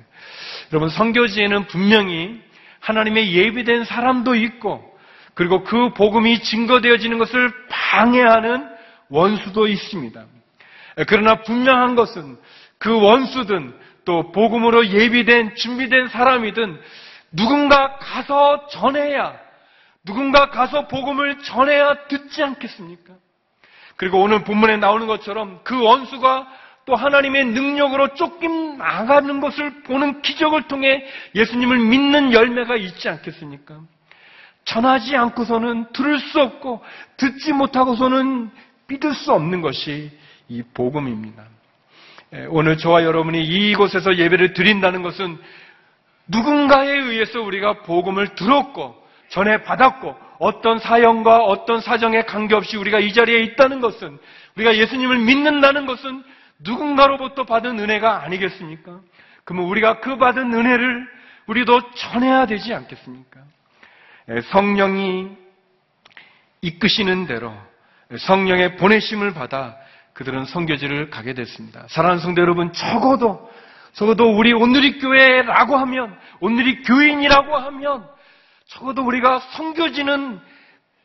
여러분 0.70 0.90
성교지에는 0.90 1.66
분명히 1.68 2.42
하나님의 2.80 3.34
예비된 3.34 3.84
사람도 3.84 4.34
있고 4.34 4.84
그리고 5.32 5.64
그 5.64 5.94
복음이 5.94 6.42
증거되어지는 6.42 7.16
것을 7.16 7.50
방해하는 7.70 8.68
원수도 9.08 9.66
있습니다. 9.66 10.24
그러나 11.08 11.36
분명한 11.36 11.94
것은 11.94 12.36
그 12.76 13.00
원수든 13.00 13.74
또 14.04 14.30
복음으로 14.30 14.88
예비된 14.88 15.54
준비된 15.54 16.08
사람이든 16.08 16.78
누군가 17.32 17.96
가서 17.96 18.66
전해야, 18.66 19.43
누군가 20.04 20.50
가서 20.50 20.86
복음을 20.86 21.42
전해야 21.42 22.06
듣지 22.08 22.42
않겠습니까? 22.42 23.14
그리고 23.96 24.20
오늘 24.20 24.44
본문에 24.44 24.76
나오는 24.76 25.06
것처럼 25.06 25.60
그 25.64 25.80
원수가 25.82 26.46
또 26.84 26.94
하나님의 26.94 27.46
능력으로 27.46 28.14
쫓김 28.14 28.76
나가는 28.76 29.40
것을 29.40 29.82
보는 29.84 30.20
기적을 30.20 30.68
통해 30.68 31.04
예수님을 31.34 31.78
믿는 31.78 32.32
열매가 32.32 32.76
있지 32.76 33.08
않겠습니까? 33.08 33.80
전하지 34.64 35.16
않고서는 35.16 35.92
들을 35.92 36.18
수 36.18 36.40
없고 36.40 36.82
듣지 37.16 37.52
못하고서는 37.52 38.50
믿을 38.88 39.14
수 39.14 39.32
없는 39.32 39.62
것이 39.62 40.10
이 40.48 40.62
복음입니다. 40.74 41.44
오늘 42.48 42.76
저와 42.76 43.04
여러분이 43.04 43.42
이곳에서 43.42 44.16
예배를 44.16 44.54
드린다는 44.54 45.02
것은 45.02 45.38
누군가에 46.26 46.90
의해서 46.90 47.40
우리가 47.40 47.82
복음을 47.82 48.34
들었고 48.34 49.03
전해 49.28 49.62
받았고 49.62 50.16
어떤 50.38 50.78
사연과 50.78 51.44
어떤 51.44 51.80
사정에 51.80 52.22
관계없이 52.22 52.76
우리가 52.76 53.00
이 53.00 53.12
자리에 53.12 53.40
있다는 53.42 53.80
것은 53.80 54.18
우리가 54.56 54.76
예수님을 54.76 55.18
믿는다는 55.18 55.86
것은 55.86 56.22
누군가로부터 56.60 57.44
받은 57.44 57.78
은혜가 57.78 58.22
아니겠습니까? 58.22 59.00
그러면 59.44 59.68
우리가 59.68 60.00
그 60.00 60.16
받은 60.16 60.52
은혜를 60.52 61.06
우리도 61.46 61.92
전해야 61.92 62.46
되지 62.46 62.72
않겠습니까? 62.72 63.40
예, 64.30 64.40
성령이 64.40 65.36
이끄시는 66.62 67.26
대로 67.26 67.52
성령의 68.16 68.76
보내심을 68.76 69.34
받아 69.34 69.76
그들은 70.14 70.46
성교지를 70.46 71.10
가게 71.10 71.34
됐습니다. 71.34 71.84
사랑하는 71.88 72.22
성도 72.22 72.40
여러분, 72.40 72.72
적어도 72.72 73.50
적어도 73.94 74.36
우리 74.36 74.52
오늘이 74.52 74.98
교회라고 74.98 75.76
하면, 75.76 76.16
오늘이 76.40 76.82
교인이라고 76.82 77.56
하면, 77.56 78.08
적어도 78.74 79.04
우리가 79.04 79.38
성교지는 79.38 80.40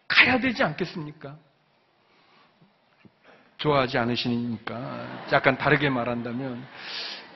가야 0.07 0.39
되지 0.39 0.63
않겠습니까? 0.63 1.35
좋아하지 3.57 3.97
않으시니까 3.97 5.27
약간 5.33 5.57
다르게 5.57 5.89
말한다면 5.89 6.65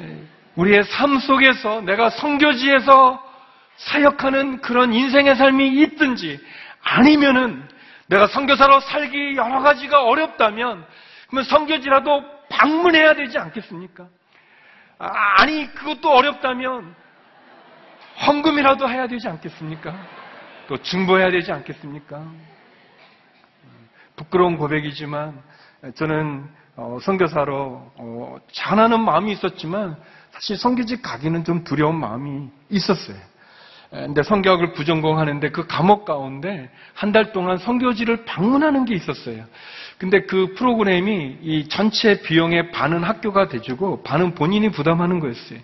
예, 0.01 0.23
우리의 0.55 0.83
삶 0.85 1.19
속에서 1.19 1.81
내가 1.81 2.09
성교지에서 2.09 3.31
사역하는 3.77 4.61
그런 4.61 4.93
인생의 4.93 5.35
삶이 5.35 5.81
있든지 5.81 6.39
아니면은 6.81 7.67
내가 8.07 8.27
성교사로 8.27 8.79
살기 8.79 9.35
여러 9.35 9.61
가지가 9.61 10.03
어렵다면 10.03 10.85
그러면 11.27 11.43
성교지라도 11.45 12.23
방문해야 12.49 13.15
되지 13.15 13.37
않겠습니까? 13.37 14.07
아, 14.99 15.41
아니, 15.41 15.71
그것도 15.73 16.11
어렵다면 16.11 16.95
헌금이라도 18.27 18.89
해야 18.89 19.07
되지 19.07 19.27
않겠습니까? 19.27 20.22
또 20.67 20.77
중보해야 20.77 21.31
되지 21.31 21.51
않겠습니까? 21.51 22.25
부끄러운 24.15 24.57
고백이지만 24.57 25.41
저는 25.95 26.47
어, 26.75 26.97
선교사로 27.01 27.91
어, 27.95 28.37
잘하는 28.51 29.01
마음이 29.01 29.31
있었지만 29.33 29.95
사실 30.31 30.57
성교직 30.57 31.01
가기는 31.01 31.43
좀 31.43 31.63
두려운 31.63 31.99
마음이 31.99 32.49
있었어요. 32.69 33.17
근데 33.91 34.23
성교학을 34.23 34.73
부전공하는데 34.73 35.51
그 35.51 35.67
과목 35.67 36.03
가운데 36.03 36.71
한 36.95 37.11
달 37.11 37.31
동안 37.31 37.59
성교지를 37.59 38.25
방문하는 38.25 38.85
게 38.85 38.95
있었어요. 38.95 39.45
근데 39.99 40.23
그 40.25 40.55
프로그램이 40.55 41.37
이 41.43 41.67
전체 41.69 42.19
비용의 42.23 42.71
반은 42.71 43.03
학교가 43.03 43.49
대주고 43.49 44.01
반은 44.01 44.33
본인이 44.33 44.69
부담하는 44.69 45.19
거였어요. 45.19 45.59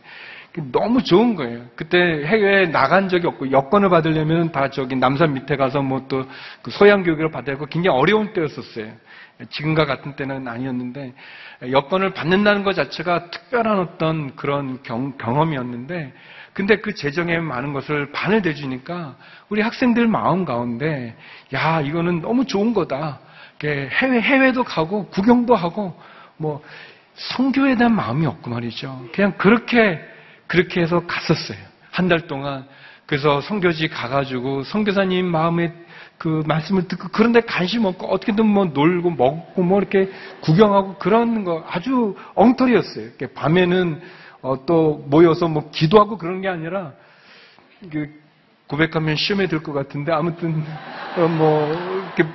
너무 0.71 1.03
좋은 1.03 1.35
거예요. 1.35 1.65
그때 1.75 1.97
해외에 1.97 2.67
나간 2.67 3.09
적이 3.09 3.27
없고 3.27 3.51
여권을 3.51 3.89
받으려면 3.89 4.51
다 4.51 4.69
저기 4.69 4.95
남산 4.95 5.33
밑에 5.33 5.55
가서 5.55 5.81
뭐또그 5.81 6.71
소양 6.71 7.03
교육을 7.03 7.31
받아야 7.31 7.55
하고 7.55 7.65
굉장히 7.65 7.97
어려운 7.97 8.33
때였었어요. 8.33 8.91
지금과 9.49 9.85
같은 9.85 10.15
때는 10.15 10.47
아니었는데 10.47 11.13
여권을 11.71 12.13
받는다는 12.13 12.63
것 12.63 12.73
자체가 12.73 13.29
특별한 13.31 13.79
어떤 13.79 14.35
그런 14.35 14.83
경, 14.83 15.17
경험이었는데 15.17 16.13
근데 16.53 16.77
그 16.77 16.93
재정에 16.93 17.37
많은 17.39 17.71
것을 17.73 18.11
반을 18.11 18.41
대주니까 18.41 19.15
우리 19.47 19.61
학생들 19.61 20.07
마음 20.07 20.45
가운데 20.45 21.15
야 21.53 21.81
이거는 21.81 22.21
너무 22.21 22.45
좋은 22.45 22.73
거다. 22.73 23.19
해외 23.63 24.21
해외도 24.21 24.63
가고 24.63 25.07
구경도 25.07 25.55
하고 25.55 25.97
뭐 26.37 26.61
성교에 27.13 27.75
대한 27.75 27.95
마음이 27.95 28.25
없고 28.25 28.49
말이죠. 28.49 29.07
그냥 29.13 29.33
그렇게 29.37 29.99
그렇게 30.49 30.81
해서 30.81 31.05
갔었어요. 31.07 31.57
한 31.91 32.09
달 32.09 32.27
동안 32.27 32.65
그래서 33.05 33.41
성교지 33.41 33.87
가가지고 33.87 34.63
성교사님 34.63 35.25
마음에 35.25 35.73
그 36.17 36.43
말씀을 36.45 36.87
듣고 36.87 37.07
그런데 37.11 37.41
관심 37.41 37.85
없고 37.85 38.07
어떻게든 38.07 38.45
뭐 38.45 38.65
놀고 38.65 39.11
먹고 39.11 39.63
뭐 39.63 39.79
이렇게 39.79 40.09
구경하고 40.41 40.95
그런 40.97 41.43
거 41.43 41.65
아주 41.67 42.15
엉터리였어요. 42.35 43.09
밤에는 43.33 44.01
어, 44.41 44.65
또 44.65 45.03
모여서 45.07 45.47
뭐 45.47 45.69
기도하고 45.71 46.17
그런 46.17 46.41
게 46.41 46.47
아니라 46.49 46.93
그 47.91 48.09
고백하면 48.67 49.15
시험에 49.15 49.47
들 49.47 49.63
것 49.63 49.73
같은데 49.73 50.11
아무튼 50.11 50.63
어, 51.17 51.27
뭐 51.27 51.73
이렇게 52.15 52.31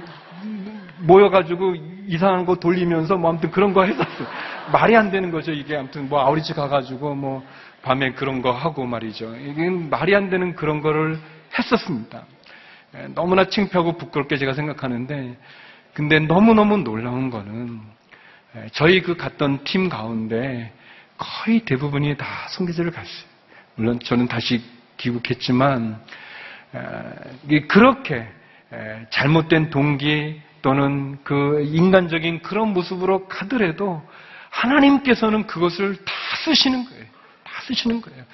모여가지고 1.01 1.77
이상한 2.07 2.45
거 2.47 2.57
돌리면서 2.57 3.17
뭐 3.17 3.31
아무튼 3.31 3.51
그런 3.51 3.73
거 3.73 3.85
했었어요. 3.85 4.27
말이 4.73 4.97
안 4.97 5.11
되는 5.11 5.31
거죠. 5.31 5.53
이게 5.53 5.77
아무튼 5.77 6.09
뭐 6.09 6.21
아우리집 6.21 6.57
가가지고 6.57 7.15
뭐 7.15 7.45
밤에 7.85 8.13
그런 8.13 8.41
거 8.41 8.51
하고 8.51 8.87
말이죠. 8.87 9.37
이게 9.37 9.69
말이 9.69 10.17
안 10.17 10.31
되는 10.31 10.55
그런 10.57 10.81
거를 10.81 11.19
했었습니다. 11.57 12.25
예, 12.97 13.09
너무나 13.15 13.45
창피하고 13.49 13.99
부끄럽게 13.99 14.39
제가 14.39 14.55
생각하는데 14.55 15.37
근데 15.93 16.19
너무너무 16.19 16.79
놀라운 16.79 17.31
거는 17.31 17.81
예, 18.57 18.67
저희 18.73 19.03
그 19.03 19.17
갔던 19.17 19.65
팀 19.65 19.91
가운데 19.91 20.73
거의 21.19 21.61
대부분이 21.61 22.17
다 22.17 22.27
성교제를 22.49 22.91
갔어요. 22.91 23.25
물론 23.77 24.01
저는 24.01 24.29
다시 24.29 24.63
귀국했지만 24.97 26.01
그렇게 27.69 28.27
잘못된 29.11 29.71
동기 29.71 30.41
또는 30.63 31.19
그 31.23 31.63
인간적인 31.65 32.43
그런 32.43 32.73
모습으로 32.73 33.29
가더라도 33.29 34.03
하나님께서는 34.51 35.47
그것을 35.47 35.97
다 36.05 36.13
쓰시는 36.45 36.85
거예요. 36.85 37.05
다 37.65 37.67
쓰시는 37.67 38.01
거예요. 38.01 38.25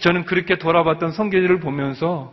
저는 0.00 0.24
그렇게 0.24 0.56
돌아봤던 0.56 1.12
성경을 1.12 1.60
보면서 1.60 2.32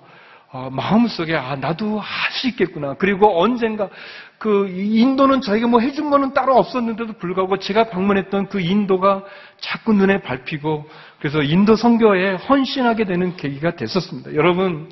어, 0.52 0.70
마음속에 0.72 1.36
아 1.36 1.56
나도 1.56 2.00
할 2.00 2.24
수 2.34 2.48
있겠구나. 2.50 2.96
그리고 2.96 3.42
언젠가 3.42 3.89
그 4.38 4.68
인도는 4.68 5.42
저희가 5.42 5.68
뭐 5.68 5.80
해준 5.80 6.10
거는 6.10 6.34
따로 6.34 6.58
없었는데도 6.58 7.13
불구하고 7.13 7.58
제가 7.60 7.89
방문했던 7.89 8.50
그 8.50 8.60
인도가 8.60 9.24
자꾸 9.62 9.94
눈에 9.94 10.22
밟히고 10.22 10.89
그래서 11.20 11.42
인도 11.42 11.76
선교에 11.76 12.34
헌신하게 12.36 13.06
되는 13.06 13.38
계기가 13.38 13.76
됐었습니다. 13.76 14.36
여러분 14.36 14.89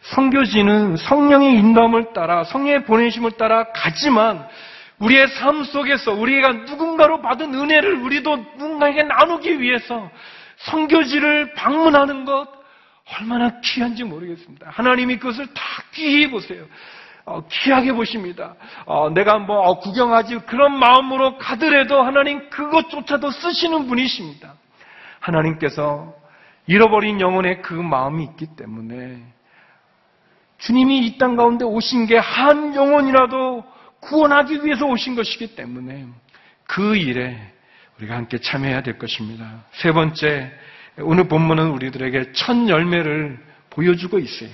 성교지는 0.00 0.96
성령의 0.96 1.58
인도함을 1.58 2.12
따라 2.14 2.44
성령의 2.44 2.84
보내심을 2.84 3.32
따라 3.32 3.64
가지만 3.72 4.46
우리의 4.98 5.28
삶 5.28 5.64
속에서 5.64 6.14
우리가 6.14 6.52
누군가로 6.52 7.20
받은 7.20 7.52
은혜를 7.52 7.96
우리도 7.96 8.36
누군가에게 8.56 9.02
나누기 9.02 9.60
위해서 9.60 10.10
성교지를 10.56 11.54
방문하는 11.54 12.24
것 12.24 12.48
얼마나 13.18 13.60
귀한지 13.60 14.04
모르겠습니다. 14.04 14.68
하나님이 14.70 15.18
그것을 15.18 15.46
다 15.54 15.62
귀히 15.94 16.28
보세요. 16.28 16.64
어, 17.24 17.44
귀하게 17.48 17.92
보십니다. 17.92 18.54
어, 18.84 19.10
내가 19.10 19.38
뭐 19.38 19.58
어, 19.58 19.78
구경하지 19.80 20.38
그런 20.46 20.78
마음으로 20.78 21.38
가더라도 21.38 22.02
하나님 22.02 22.48
그것조차도 22.50 23.30
쓰시는 23.30 23.86
분이십니다. 23.88 24.54
하나님께서 25.20 26.14
잃어버린 26.66 27.20
영혼의 27.20 27.62
그 27.62 27.74
마음이 27.74 28.24
있기 28.24 28.56
때문에 28.56 29.22
주님이 30.58 31.06
이 31.06 31.18
땅 31.18 31.36
가운데 31.36 31.64
오신 31.64 32.06
게 32.06 32.16
한 32.16 32.74
영혼이라도 32.74 33.64
구원하기 34.00 34.64
위해서 34.64 34.86
오신 34.86 35.14
것이기 35.16 35.54
때문에 35.56 36.06
그 36.64 36.96
일에 36.96 37.52
우리가 37.98 38.14
함께 38.14 38.38
참여해야 38.38 38.82
될 38.82 38.98
것입니다. 38.98 39.64
세 39.72 39.92
번째, 39.92 40.52
오늘 40.98 41.28
본문은 41.28 41.70
우리들에게 41.70 42.32
첫 42.32 42.68
열매를 42.68 43.38
보여주고 43.70 44.18
있어요. 44.18 44.50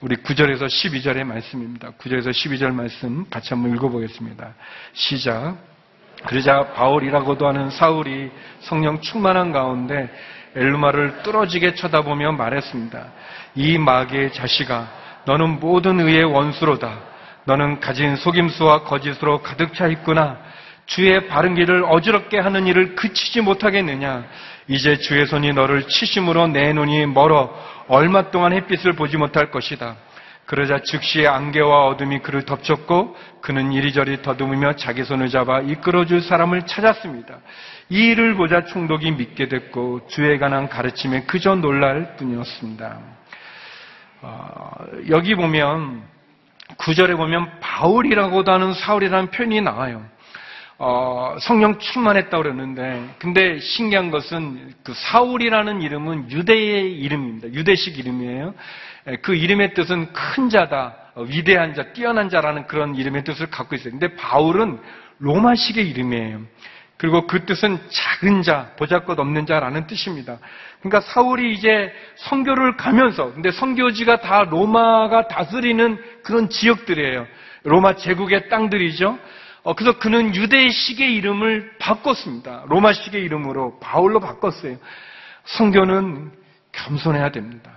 우리 0.00 0.16
9절에서 0.16 0.66
12절의 0.66 1.24
말씀입니다. 1.24 1.92
9절에서 1.92 2.30
12절 2.30 2.72
말씀 2.74 3.28
같이 3.30 3.54
한번 3.54 3.74
읽어보겠습니다. 3.74 4.54
시작. 4.92 5.56
그러자 6.26 6.72
바울이라고도 6.74 7.46
하는 7.46 7.70
사울이 7.70 8.30
성령 8.60 9.00
충만한 9.00 9.52
가운데 9.52 10.10
엘루마를 10.56 11.22
뚫어지게 11.22 11.74
쳐다보며 11.74 12.32
말했습니다. 12.32 13.12
이 13.56 13.78
마귀의 13.78 14.32
자식아, 14.32 14.88
너는 15.26 15.60
모든 15.60 16.00
의의 16.00 16.24
원수로다. 16.24 16.98
너는 17.44 17.80
가진 17.80 18.16
속임수와 18.16 18.84
거짓으로 18.84 19.42
가득 19.42 19.74
차 19.74 19.86
있구나. 19.88 20.38
주의 20.86 21.26
바른 21.28 21.54
길을 21.54 21.84
어지럽게 21.88 22.38
하는 22.38 22.66
일을 22.66 22.94
그치지 22.94 23.40
못하겠느냐? 23.40 24.24
이제 24.68 24.96
주의 24.96 25.26
손이 25.26 25.52
너를 25.52 25.88
치심으로 25.88 26.48
내 26.48 26.72
눈이 26.72 27.06
멀어 27.06 27.54
얼마 27.88 28.30
동안 28.30 28.52
햇빛을 28.52 28.94
보지 28.94 29.16
못할 29.16 29.50
것이다. 29.50 29.96
그러자 30.46 30.80
즉시 30.82 31.26
안개와 31.26 31.86
어둠이 31.86 32.18
그를 32.18 32.42
덮쳤고 32.42 33.16
그는 33.40 33.72
이리저리 33.72 34.20
더듬으며 34.22 34.76
자기 34.76 35.02
손을 35.04 35.28
잡아 35.30 35.60
이끌어줄 35.60 36.20
사람을 36.20 36.66
찾았습니다. 36.66 37.38
이 37.88 38.10
일을 38.10 38.34
보자 38.34 38.64
충독이 38.64 39.10
믿게 39.12 39.48
됐고 39.48 40.06
주에 40.08 40.38
관한 40.38 40.68
가르침에 40.68 41.22
그저 41.22 41.54
놀랄 41.54 42.16
뿐이었습니다. 42.16 42.98
어, 44.22 44.70
여기 45.10 45.34
보면 45.34 46.02
구절에 46.76 47.14
보면 47.14 47.60
바울이라고도 47.60 48.52
하는 48.52 48.72
사울이라는 48.72 49.30
표현이 49.30 49.60
나와요. 49.60 50.02
어, 50.78 51.36
성령 51.40 51.78
충만했다 51.78 52.36
고 52.36 52.42
그러는데, 52.42 53.14
근데 53.18 53.60
신기한 53.60 54.10
것은 54.10 54.72
그 54.82 54.92
사울이라는 54.94 55.82
이름은 55.82 56.30
유대의 56.30 56.92
이름입니다. 56.92 57.52
유대식 57.52 57.98
이름이에요. 57.98 58.54
그 59.22 59.34
이름의 59.34 59.74
뜻은 59.74 60.12
큰 60.12 60.48
자다, 60.48 60.96
어, 61.14 61.22
위대한 61.22 61.74
자, 61.74 61.92
뛰어난 61.92 62.28
자라는 62.28 62.66
그런 62.66 62.96
이름의 62.96 63.24
뜻을 63.24 63.50
갖고 63.50 63.76
있어요. 63.76 63.92
근데 63.92 64.16
바울은 64.16 64.80
로마식의 65.18 65.88
이름이에요. 65.90 66.40
그리고 66.96 67.26
그 67.26 67.44
뜻은 67.44 67.78
작은 67.90 68.42
자, 68.42 68.72
보잘것 68.76 69.18
없는 69.18 69.46
자라는 69.46 69.86
뜻입니다. 69.86 70.38
그러니까 70.80 71.00
사울이 71.00 71.52
이제 71.52 71.92
성교를 72.16 72.76
가면서, 72.76 73.32
근데 73.32 73.52
성교지가 73.52 74.20
다 74.20 74.44
로마가 74.44 75.28
다스리는 75.28 75.98
그런 76.22 76.48
지역들이에요. 76.48 77.26
로마 77.64 77.96
제국의 77.96 78.48
땅들이죠. 78.48 79.18
어, 79.64 79.74
그래서 79.74 79.98
그는 79.98 80.34
유대식의 80.34 81.14
이름을 81.16 81.78
바꿨습니다. 81.78 82.64
로마식의 82.68 83.22
이름으로 83.24 83.78
바울로 83.80 84.20
바꿨어요. 84.20 84.76
성교는 85.44 86.30
겸손해야 86.72 87.32
됩니다. 87.32 87.72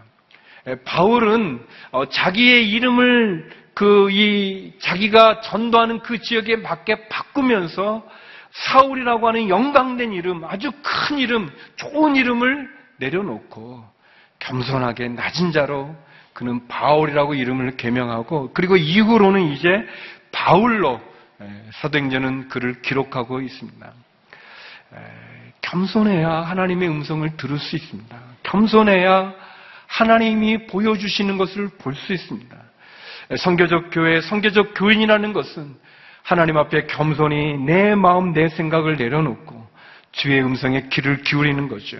바울은 0.85 1.65
어, 1.91 2.05
자기의 2.07 2.69
이름을 2.69 3.49
그 3.73 4.09
이 4.09 4.73
자기가 4.79 5.41
전도하는 5.41 5.99
그 5.99 6.19
지역에 6.19 6.55
맞게 6.55 7.09
바꾸면서 7.09 8.03
사울이라고 8.49 9.27
하는 9.27 9.49
영광된 9.49 10.13
이름, 10.13 10.43
아주 10.45 10.71
큰 10.81 11.19
이름, 11.19 11.47
좋은 11.75 12.15
이름을 12.15 12.67
내려놓고 12.97 13.85
겸손하게 14.39 15.09
낮은 15.09 15.51
자로 15.51 15.95
그는 16.33 16.67
바울이라고 16.67 17.35
이름을 17.35 17.77
개명하고 17.77 18.51
그리고 18.55 18.77
이후로는 18.77 19.51
이제 19.51 19.69
바울로 20.31 20.99
사도행전은 21.81 22.49
그를 22.49 22.81
기록하고 22.81 23.41
있습니다. 23.41 23.93
겸손해야 25.61 26.29
하나님의 26.29 26.89
음성을 26.89 27.37
들을 27.37 27.59
수 27.59 27.75
있습니다. 27.75 28.17
겸손해야 28.43 29.33
하나님이 29.87 30.67
보여주시는 30.67 31.37
것을 31.37 31.69
볼 31.77 31.95
수 31.95 32.13
있습니다. 32.13 32.57
성교적 33.37 33.89
교회, 33.91 34.21
성교적 34.21 34.73
교인이라는 34.75 35.33
것은 35.33 35.75
하나님 36.23 36.57
앞에 36.57 36.87
겸손히 36.87 37.57
내 37.57 37.95
마음, 37.95 38.33
내 38.33 38.49
생각을 38.49 38.95
내려놓고 38.97 39.67
주의 40.13 40.41
음성에 40.41 40.87
귀를 40.89 41.21
기울이는 41.23 41.67
거죠. 41.67 41.97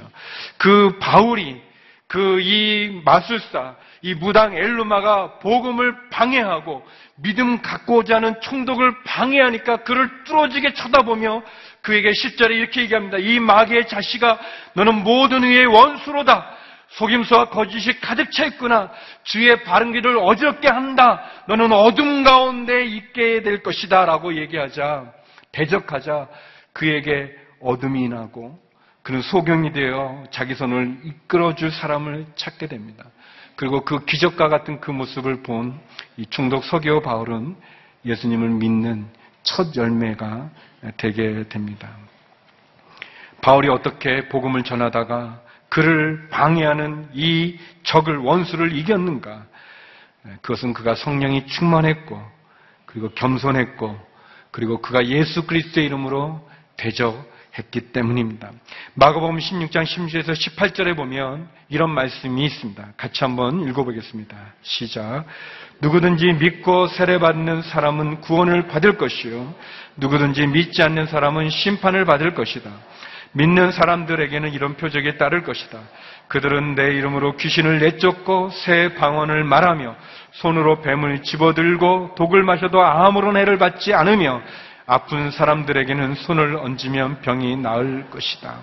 그 0.58 0.98
바울이 1.00 1.62
그 2.08 2.40
이 2.42 3.02
마술사, 3.04 3.76
이 4.02 4.14
무당 4.14 4.54
엘루마가 4.54 5.40
복음을 5.40 6.10
방해하고 6.10 6.86
믿음 7.16 7.62
갖고자 7.62 8.18
하는 8.18 8.40
총독을 8.42 9.04
방해하니까 9.04 9.78
그를 9.78 10.10
뚫어지게 10.26 10.74
쳐다보며 10.74 11.44
그에게 11.82 12.12
10절에 12.12 12.52
이렇게 12.52 12.82
얘기합니다. 12.82 13.18
이 13.18 13.40
마귀의 13.40 13.88
자식아 13.88 14.38
너는 14.74 15.04
모든 15.04 15.44
의의 15.44 15.66
원수로다. 15.66 16.58
속임수와 16.90 17.50
거짓이 17.50 18.00
가득 18.00 18.32
차 18.32 18.46
있구나. 18.46 18.92
주의 19.24 19.64
바른 19.64 19.92
길을 19.92 20.18
어지럽게 20.20 20.68
한다. 20.68 21.24
너는 21.48 21.72
어둠 21.72 22.24
가운데 22.24 22.86
있게 22.86 23.42
될 23.42 23.62
것이다. 23.62 24.06
라고 24.06 24.36
얘기하자, 24.36 25.12
대적하자 25.52 26.28
그에게 26.74 27.36
어둠이 27.60 28.08
나고 28.10 28.60
그는 29.02 29.22
소경이 29.22 29.72
되어 29.72 30.24
자기 30.32 30.54
손을 30.54 30.98
이끌어줄 31.04 31.72
사람을 31.72 32.26
찾게 32.36 32.68
됩니다. 32.68 33.06
그리고 33.58 33.84
그 33.84 34.06
기적과 34.06 34.48
같은 34.48 34.80
그 34.80 34.92
모습을 34.92 35.44
본 35.44 35.78
이 36.18 36.26
중독 36.32 36.64
서기오 36.64 37.02
바울은 37.02 37.56
예수님을 38.04 38.50
믿는 38.50 39.08
첫 39.44 39.76
열매가 39.76 40.50
되게 40.98 41.48
됩니다. 41.48 41.90
바울이 43.42 43.70
어떻게 43.70 44.28
복음을 44.30 44.64
전하다가 44.64 45.42
그를 45.70 46.28
방해하는 46.30 47.10
이 47.14 47.60
적을 47.84 48.18
원수를 48.18 48.76
이겼는가? 48.76 49.46
그것은 50.42 50.74
그가 50.74 50.96
성령이 50.96 51.46
충만했고 51.48 52.20
그리고 52.86 53.10
겸손했고 53.10 53.98
그리고 54.50 54.82
그가 54.82 55.06
예수 55.06 55.46
그리스도의 55.46 55.86
이름으로 55.86 56.50
대적 56.78 57.32
했기 57.58 57.82
때문입니다. 57.92 58.52
마가복음 58.94 59.38
16장 59.38 59.84
16절에서 59.84 60.32
18절에 60.32 60.96
보면 60.96 61.48
이런 61.70 61.90
말씀이 61.90 62.46
있습니다. 62.46 62.94
같이 62.98 63.24
한번 63.24 63.68
읽어보겠습니다. 63.68 64.38
시작. 64.62 65.26
누구든지 65.82 66.26
믿고 66.34 66.88
세례받는 66.88 67.64
사람은 67.64 68.22
구원을 68.22 68.68
받을 68.68 68.98
것이요 68.98 69.54
누구든지 69.98 70.48
믿지 70.48 70.82
않는 70.84 71.08
사람은 71.08 71.50
심판을 71.50 72.06
받을 72.06 72.34
것이다. 72.34 72.70
믿는 73.34 73.72
사람들에게는 73.72 74.54
이런 74.54 74.76
표적이 74.78 75.18
따를 75.18 75.44
것이다. 75.44 75.80
그들은 76.28 76.76
내 76.76 76.94
이름으로 76.96 77.38
귀신을 77.38 77.80
내쫓고 77.80 78.50
새 78.52 78.94
방언을 78.96 79.44
말하며 79.44 79.96
손으로 80.32 80.82
뱀을 80.82 81.24
집어들고 81.24 82.16
독을 82.16 82.44
마셔도 82.44 82.82
아무런 82.82 83.38
해를 83.38 83.58
받지 83.58 83.94
않으며 83.94 84.42
아픈 84.88 85.32
사람들에게는 85.32 86.16
손을 86.16 86.56
얹으면 86.56 87.22
병이 87.22 87.58
나을 87.58 88.10
것이다. 88.10 88.56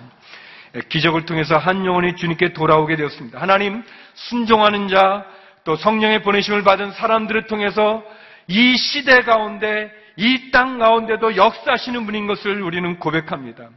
기적을 0.89 1.25
통해서 1.25 1.55
한 1.55 1.85
영혼이 1.85 2.15
주님께 2.15 2.53
돌아오게 2.53 2.95
되었습니다. 2.95 3.39
하나님 3.39 3.83
순종하는 4.15 4.87
자, 4.87 5.23
또 5.63 5.75
성령의 5.75 6.23
보내심을 6.23 6.63
받은 6.63 6.91
사람들을 6.93 7.43
통해서 7.45 8.03
이 8.47 8.75
시대 8.75 9.21
가운데, 9.21 9.91
이 10.17 10.51
땅 10.51 10.79
가운데도 10.79 11.35
역사하시는 11.35 12.05
분인 12.05 12.25
것을 12.25 12.61
우리는 12.61 12.97
고백합니다. 12.99 13.69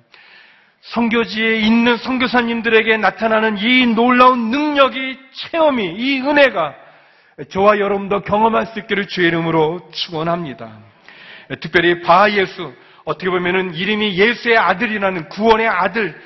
성교지에 0.80 1.58
있는 1.60 1.96
성교사님들에게 1.98 2.96
나타나는 2.96 3.58
이 3.58 3.86
놀라운 3.86 4.50
능력이 4.50 5.18
체험이 5.32 5.84
이 5.96 6.20
은혜가 6.20 6.74
저와 7.50 7.78
여러분도 7.78 8.22
경험할 8.22 8.66
수 8.66 8.78
있기를 8.78 9.08
주의 9.08 9.28
이름으로 9.28 9.90
축원합니다. 9.92 10.70
특별히 11.60 12.00
바 12.02 12.30
예수 12.30 12.74
어떻게 13.04 13.30
보면은 13.30 13.74
이름이 13.74 14.16
예수의 14.18 14.56
아들이라는 14.58 15.28
구원의 15.28 15.66
아들 15.66 16.20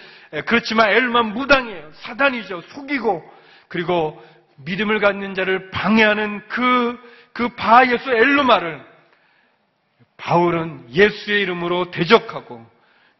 그렇지만 0.46 0.90
엘만 0.90 1.34
무당이에요. 1.34 1.90
사단이죠. 1.92 2.62
속이고 2.62 3.22
그리고 3.68 4.22
믿음을 4.56 5.00
갖는 5.00 5.34
자를 5.34 5.70
방해하는 5.70 6.46
그 6.48 7.12
그 7.32 7.48
바 7.56 7.86
예수 7.86 8.10
엘루마를 8.10 8.84
바울은 10.16 10.86
예수의 10.90 11.42
이름으로 11.42 11.90
대적하고 11.90 12.64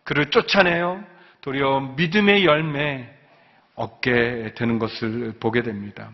그를 0.04 0.30
쫓아내요. 0.30 1.02
도리어 1.40 1.94
믿음의 1.96 2.44
열매 2.44 3.08
얻게 3.74 4.52
되는 4.54 4.78
것을 4.78 5.34
보게 5.40 5.62
됩니다. 5.62 6.10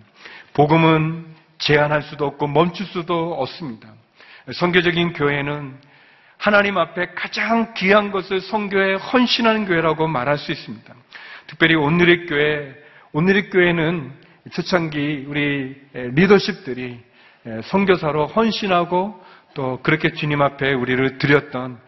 복음은 0.54 1.26
제한할 1.58 2.02
수도 2.02 2.26
없고 2.26 2.46
멈출 2.46 2.86
수도 2.86 3.34
없습니다. 3.34 3.92
성교적인 4.52 5.12
교회는 5.12 5.74
하나님 6.38 6.78
앞에 6.78 7.08
가장 7.14 7.74
귀한 7.74 8.10
것을 8.10 8.40
성교에 8.40 8.94
헌신하는 8.94 9.66
교회라고 9.66 10.06
말할 10.06 10.38
수 10.38 10.52
있습니다. 10.52 10.94
특별히 11.48 11.74
오늘의 11.74 12.26
교회, 12.26 12.74
오늘의 13.12 13.50
교회는 13.50 14.12
초창기 14.52 15.26
우리 15.28 15.76
리더십들이 15.92 17.00
성교사로 17.64 18.26
헌신하고 18.26 19.22
또 19.54 19.80
그렇게 19.82 20.12
주님 20.12 20.40
앞에 20.40 20.72
우리를 20.72 21.18
드렸던 21.18 21.78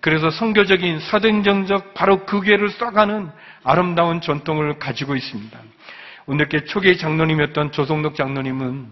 그래서 0.00 0.30
성교적인 0.30 1.00
사도행정적 1.00 1.94
바로 1.94 2.24
그 2.26 2.40
교회를 2.40 2.70
써가는 2.70 3.30
아름다운 3.64 4.20
전통을 4.20 4.78
가지고 4.78 5.16
있습니다. 5.16 5.58
오늘 6.26 6.48
께 6.48 6.64
초기 6.64 6.96
장로님이었던 6.96 7.72
조성덕 7.72 8.14
장로님은 8.14 8.86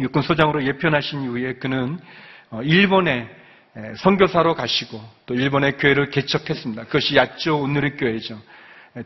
육군 0.00 0.22
소장으로 0.22 0.64
예편하신 0.64 1.22
이후에 1.22 1.54
그는 1.54 1.98
어, 1.98 2.37
일본에 2.62 3.28
선교사로 3.98 4.54
가시고 4.54 5.00
또 5.26 5.34
일본의 5.34 5.76
교회를 5.76 6.10
개척했습니다. 6.10 6.84
그것이 6.84 7.16
야조 7.16 7.58
오늘의 7.60 7.96
교회죠. 7.96 8.40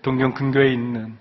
동경 0.03 0.35
근교에 0.35 0.73
있는 0.73 1.17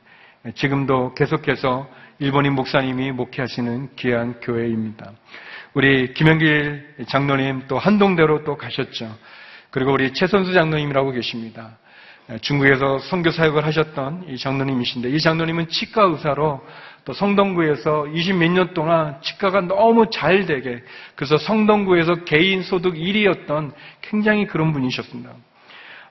지금도 0.55 1.13
계속해서 1.15 1.89
일본인 2.19 2.53
목사님이 2.53 3.12
목회하시는 3.12 3.95
귀한 3.95 4.39
교회입니다. 4.39 5.12
우리 5.73 6.13
김영길 6.13 6.95
장로님 7.07 7.63
또 7.67 7.79
한동대로 7.79 8.43
또 8.43 8.57
가셨죠. 8.57 9.17
그리고 9.69 9.93
우리 9.93 10.13
최선수 10.13 10.53
장로님이라고 10.53 11.12
계십니다. 11.12 11.77
중국에서 12.41 12.99
선교 12.99 13.31
사역을 13.31 13.65
하셨던 13.65 14.25
이 14.29 14.38
장로님이신데 14.38 15.10
이 15.10 15.19
장로님은 15.19 15.69
치과 15.69 16.03
의사로 16.03 16.65
또 17.03 17.13
성동구에서 17.13 18.07
20 18.07 18.35
몇 18.37 18.51
년 18.51 18.73
동안 18.73 19.19
치과가 19.21 19.61
너무 19.61 20.09
잘 20.11 20.45
되게 20.45 20.83
그래서 21.15 21.37
성동구에서 21.37 22.23
개인 22.25 22.61
소득 22.63 22.93
1위였던 22.95 23.73
굉장히 24.01 24.45
그런 24.45 24.71
분이셨습니다. 24.73 25.31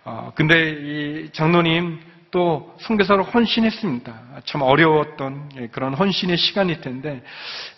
어, 0.04 0.32
근데 0.34 0.70
이 0.70 1.30
장로님 1.32 2.00
또 2.30 2.74
선교사로 2.80 3.24
헌신했습니다. 3.24 4.14
참 4.44 4.62
어려웠던 4.62 5.50
예, 5.58 5.66
그런 5.68 5.94
헌신의 5.94 6.36
시간일 6.36 6.80
텐데 6.80 7.22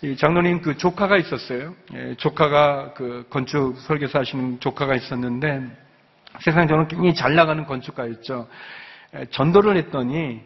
이 0.02 0.16
장로님 0.16 0.60
그 0.60 0.76
조카가 0.76 1.16
있었어요. 1.16 1.74
예, 1.94 2.14
조카가 2.16 2.92
그 2.94 3.26
건축 3.30 3.78
설계사 3.78 4.20
하시는 4.20 4.60
조카가 4.60 4.94
있었는데 4.94 5.62
세상적으로 6.40 6.86
굉장히 6.86 7.14
잘 7.14 7.34
나가는 7.34 7.64
건축가였죠. 7.64 8.46
예, 9.16 9.26
전도를 9.30 9.76
했더니 9.78 10.40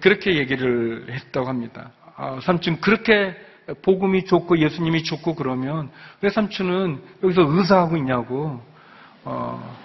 그렇게 0.00 0.36
얘기를 0.36 1.06
했다고 1.10 1.48
합니다. 1.48 1.92
아, 2.20 2.38
삼촌 2.42 2.80
그렇게 2.82 3.34
복음이 3.82 4.26
좋고 4.26 4.58
예수님이 4.58 5.04
좋고 5.04 5.34
그러면 5.36 5.90
왜 6.20 6.28
삼촌은 6.28 7.00
여기서 7.24 7.42
의사하고 7.48 7.96
있냐고. 7.96 8.60
어, 9.24 9.78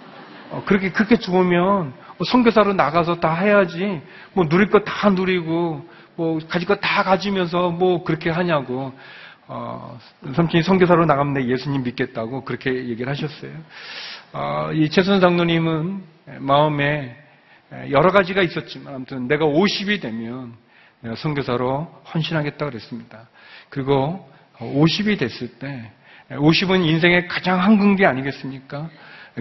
어, 0.50 0.62
그렇게 0.66 0.90
그렇게 0.90 1.16
좋으면 1.16 1.94
선교사로 2.26 2.74
나가서 2.74 3.20
다 3.20 3.34
해야지. 3.36 4.02
뭐 4.34 4.46
누릴 4.48 4.68
거 4.68 4.80
다 4.84 5.08
누리고 5.08 5.88
뭐 6.14 6.38
가질 6.46 6.68
거 6.68 6.74
다 6.76 7.02
가지면서 7.04 7.70
뭐 7.70 8.04
그렇게 8.04 8.28
하냐고. 8.28 8.92
어, 9.48 9.98
삼촌이 10.34 10.62
선교사로 10.62 11.06
나가면 11.06 11.32
내 11.32 11.46
예수님 11.46 11.84
믿겠다고 11.84 12.44
그렇게 12.44 12.70
얘기를 12.70 13.08
하셨어요. 13.10 13.52
어, 14.34 14.70
이 14.74 14.90
최선 14.90 15.20
장로님은 15.20 16.02
마음에 16.40 17.16
여러 17.90 18.10
가지가 18.10 18.42
있었지만 18.42 18.94
아무튼 18.94 19.26
내가 19.26 19.46
50이 19.46 20.02
되면 20.02 20.52
선교사로 21.14 22.02
헌신하겠다 22.12 22.64
그랬습니다. 22.64 23.28
그리고 23.68 24.28
50이 24.58 25.18
됐을 25.18 25.58
때 25.58 25.92
50은 26.30 26.84
인생의 26.86 27.28
가장 27.28 27.60
황금기 27.60 28.04
아니겠습니까? 28.04 28.88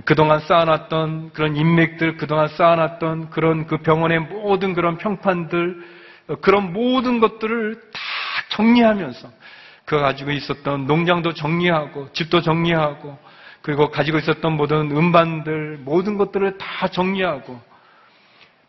그동안 0.03 0.39
쌓아놨던 0.39 1.31
그런 1.31 1.55
인맥들, 1.55 2.17
그동안 2.17 2.49
쌓아놨던 2.49 3.29
그런 3.29 3.65
그 3.65 3.77
병원의 3.77 4.19
모든 4.19 4.73
그런 4.73 4.97
평판들, 4.97 5.83
그런 6.41 6.73
모든 6.73 7.19
것들을 7.19 7.75
다 7.93 7.99
정리하면서 8.49 9.29
그 9.85 9.99
가지고 9.99 10.31
있었던 10.31 10.85
농장도 10.85 11.33
정리하고 11.33 12.11
집도 12.11 12.41
정리하고 12.41 13.17
그리고 13.61 13.89
가지고 13.89 14.17
있었던 14.17 14.53
모든 14.53 14.91
음반들 14.91 15.79
모든 15.81 16.17
것들을 16.17 16.57
다 16.57 16.87
정리하고 16.87 17.59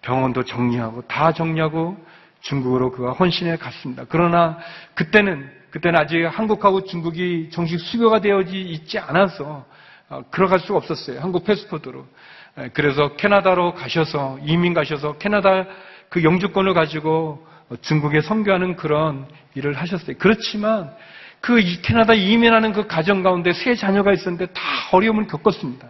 병원도 0.02 0.44
정리하고 0.44 1.02
다 1.02 1.32
정리하고 1.32 1.96
중국으로 2.46 2.92
그가 2.92 3.12
헌신해 3.12 3.56
갔습니다. 3.56 4.04
그러나 4.08 4.58
그때는 4.94 5.50
그때는 5.70 5.98
아직 5.98 6.24
한국하고 6.24 6.84
중국이 6.84 7.50
정식 7.50 7.78
수교가 7.78 8.20
되어지 8.20 8.60
있지 8.60 8.98
않아서 8.98 9.66
어, 10.08 10.22
들어갈 10.30 10.60
수가 10.60 10.78
없었어요. 10.78 11.20
한국 11.20 11.44
패스포드로. 11.44 12.06
그래서 12.72 13.16
캐나다로 13.16 13.74
가셔서 13.74 14.38
이민 14.42 14.72
가셔서 14.72 15.18
캐나다 15.18 15.66
그 16.08 16.24
영주권을 16.24 16.72
가지고 16.72 17.46
중국에 17.82 18.22
선교하는 18.22 18.76
그런 18.76 19.26
일을 19.54 19.74
하셨어요. 19.74 20.16
그렇지만 20.18 20.90
그 21.40 21.60
캐나다 21.82 22.14
이민하는 22.14 22.72
그 22.72 22.86
가정 22.86 23.22
가운데 23.22 23.52
세 23.52 23.74
자녀가 23.74 24.12
있었는데 24.12 24.46
다 24.46 24.62
어려움을 24.92 25.26
겪었습니다. 25.26 25.86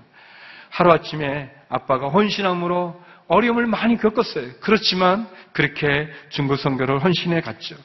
하루아침에 0.70 1.52
아빠가 1.68 2.08
헌신함으로 2.08 3.00
어려움을 3.28 3.66
많이 3.66 3.96
겪었어요. 3.96 4.50
그렇지만 4.60 5.26
그렇게 5.52 6.08
중국 6.28 6.58
선교를 6.58 7.02
헌신해 7.02 7.40
갔죠. 7.40 7.76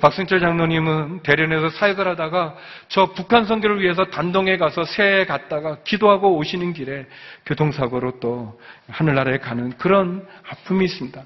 박승철 0.00 0.38
장로님은 0.38 1.22
대련에서 1.22 1.70
사역을 1.70 2.06
하다가 2.08 2.54
저 2.88 3.12
북한 3.14 3.46
선교를 3.46 3.80
위해서 3.80 4.04
단동에 4.04 4.58
가서 4.58 4.84
새해 4.84 5.24
갔다가 5.24 5.78
기도하고 5.82 6.36
오시는 6.36 6.72
길에 6.72 7.06
교통사고로 7.46 8.20
또 8.20 8.60
하늘나라에 8.88 9.38
가는 9.38 9.76
그런 9.78 10.26
아픔이 10.48 10.84
있습니다. 10.84 11.22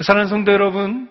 사랑하는 0.00 0.28
성도 0.28 0.52
여러분, 0.52 1.08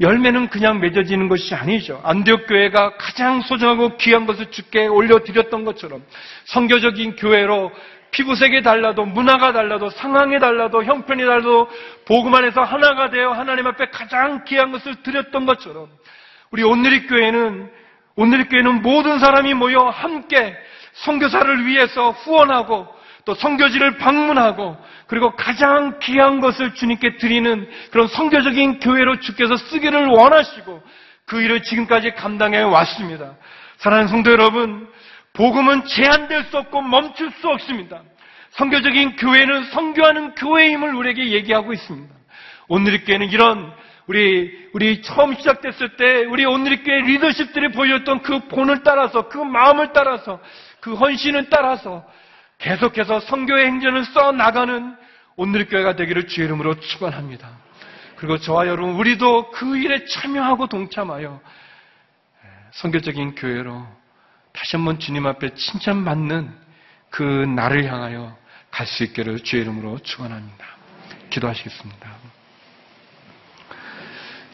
열매는 0.00 0.48
그냥 0.48 0.80
맺어지는 0.80 1.28
것이 1.28 1.54
아니죠. 1.54 2.00
안디옥 2.04 2.46
교회가 2.46 2.96
가장 2.96 3.42
소중하고 3.42 3.96
귀한 3.98 4.26
것을 4.26 4.50
주께 4.50 4.86
올려드렸던 4.86 5.64
것처럼 5.64 6.02
성교적인 6.46 7.16
교회로 7.16 7.70
피부색이 8.12 8.62
달라도 8.62 9.04
문화가 9.04 9.52
달라도 9.52 9.90
상황이 9.90 10.38
달라도 10.38 10.84
형편이 10.84 11.24
달라도 11.24 11.68
복음 12.06 12.34
안에서 12.34 12.62
하나가 12.62 13.10
되어 13.10 13.32
하나님 13.32 13.66
앞에 13.66 13.86
가장 13.90 14.44
귀한 14.44 14.70
것을 14.70 15.02
드렸던 15.02 15.46
것처럼 15.46 15.88
우리 16.50 16.62
온누리 16.62 17.06
교회는 17.06 17.70
온누리 18.14 18.44
교회는 18.44 18.82
모든 18.82 19.18
사람이 19.18 19.54
모여 19.54 19.80
함께 19.88 20.54
성교사를 20.92 21.66
위해서 21.66 22.10
후원하고 22.10 22.86
또 23.24 23.34
성교지를 23.34 23.98
방문하고 23.98 24.76
그리고 25.06 25.34
가장 25.34 25.98
귀한 26.00 26.40
것을 26.40 26.74
주님께 26.74 27.16
드리는 27.16 27.68
그런 27.90 28.08
성교적인 28.08 28.80
교회로 28.80 29.20
주께서 29.20 29.56
쓰기를 29.56 30.06
원하시고 30.06 30.82
그 31.24 31.40
일을 31.40 31.62
지금까지 31.62 32.12
감당해 32.12 32.60
왔습니다. 32.60 33.36
사랑하는 33.78 34.08
성도 34.08 34.30
여러분, 34.30 34.88
복음은 35.34 35.86
제한될 35.86 36.44
수 36.44 36.58
없고 36.58 36.82
멈출 36.82 37.30
수 37.32 37.48
없습니다. 37.48 38.02
성교적인 38.50 39.16
교회는 39.16 39.64
성교하는 39.70 40.34
교회임을 40.34 40.94
우리에게 40.94 41.30
얘기하고 41.30 41.72
있습니다. 41.72 42.14
오늘의 42.68 43.04
교회는 43.04 43.30
이런 43.30 43.72
우리 44.06 44.68
우리 44.74 45.00
처음 45.02 45.34
시작됐을 45.34 45.96
때 45.96 46.24
우리 46.24 46.44
오늘의 46.44 46.82
교회 46.82 47.00
리더십들이 47.02 47.72
보여줬던 47.72 48.22
그 48.22 48.48
본을 48.48 48.82
따라서 48.82 49.28
그 49.28 49.38
마음을 49.38 49.92
따라서 49.92 50.40
그 50.80 50.94
헌신을 50.94 51.48
따라서 51.48 52.04
계속해서 52.58 53.20
성교의 53.20 53.66
행전을 53.66 54.04
써 54.06 54.32
나가는 54.32 54.96
오늘의 55.36 55.68
교회가 55.68 55.96
되기를 55.96 56.26
주의 56.26 56.46
이름으로 56.46 56.78
축원합니다. 56.78 57.48
그리고 58.16 58.38
저와 58.38 58.66
여러분 58.66 58.94
우리도 58.96 59.50
그 59.52 59.78
일에 59.78 60.04
참여하고 60.04 60.66
동참하여 60.66 61.40
성교적인 62.72 63.34
교회로 63.34 64.01
다시 64.52 64.76
한번 64.76 64.98
주님 64.98 65.26
앞에 65.26 65.54
칭찬받는 65.54 66.52
그 67.10 67.22
날을 67.22 67.84
향하여 67.90 68.36
갈 68.70 68.86
수 68.86 69.04
있기를 69.04 69.40
주의 69.40 69.62
이름으로 69.62 69.98
축원합니다. 69.98 70.66
기도하시겠습니다. 71.30 72.10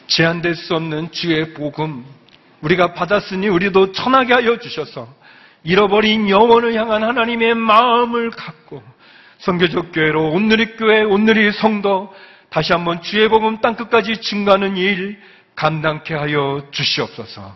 제한될 0.07 0.55
수 0.55 0.75
없는 0.75 1.11
주의 1.11 1.53
복음 1.53 2.05
우리가 2.61 2.93
받았으니 2.93 3.47
우리도 3.47 3.93
천하게 3.93 4.33
하여 4.33 4.59
주셔서 4.59 5.07
잃어버린 5.63 6.29
영혼을 6.29 6.73
향한 6.73 7.03
하나님의 7.03 7.55
마음을 7.55 8.31
갖고 8.31 8.83
성교적 9.39 9.93
교회로 9.93 10.31
온누리 10.31 10.75
교회, 10.75 11.01
온누리 11.01 11.51
성도 11.53 12.13
다시 12.49 12.73
한번 12.73 13.01
주의 13.01 13.29
복음 13.29 13.61
땅끝까지 13.61 14.21
증가하는 14.21 14.75
일 14.75 15.21
감당케 15.55 16.13
하여 16.13 16.67
주시옵소서. 16.71 17.55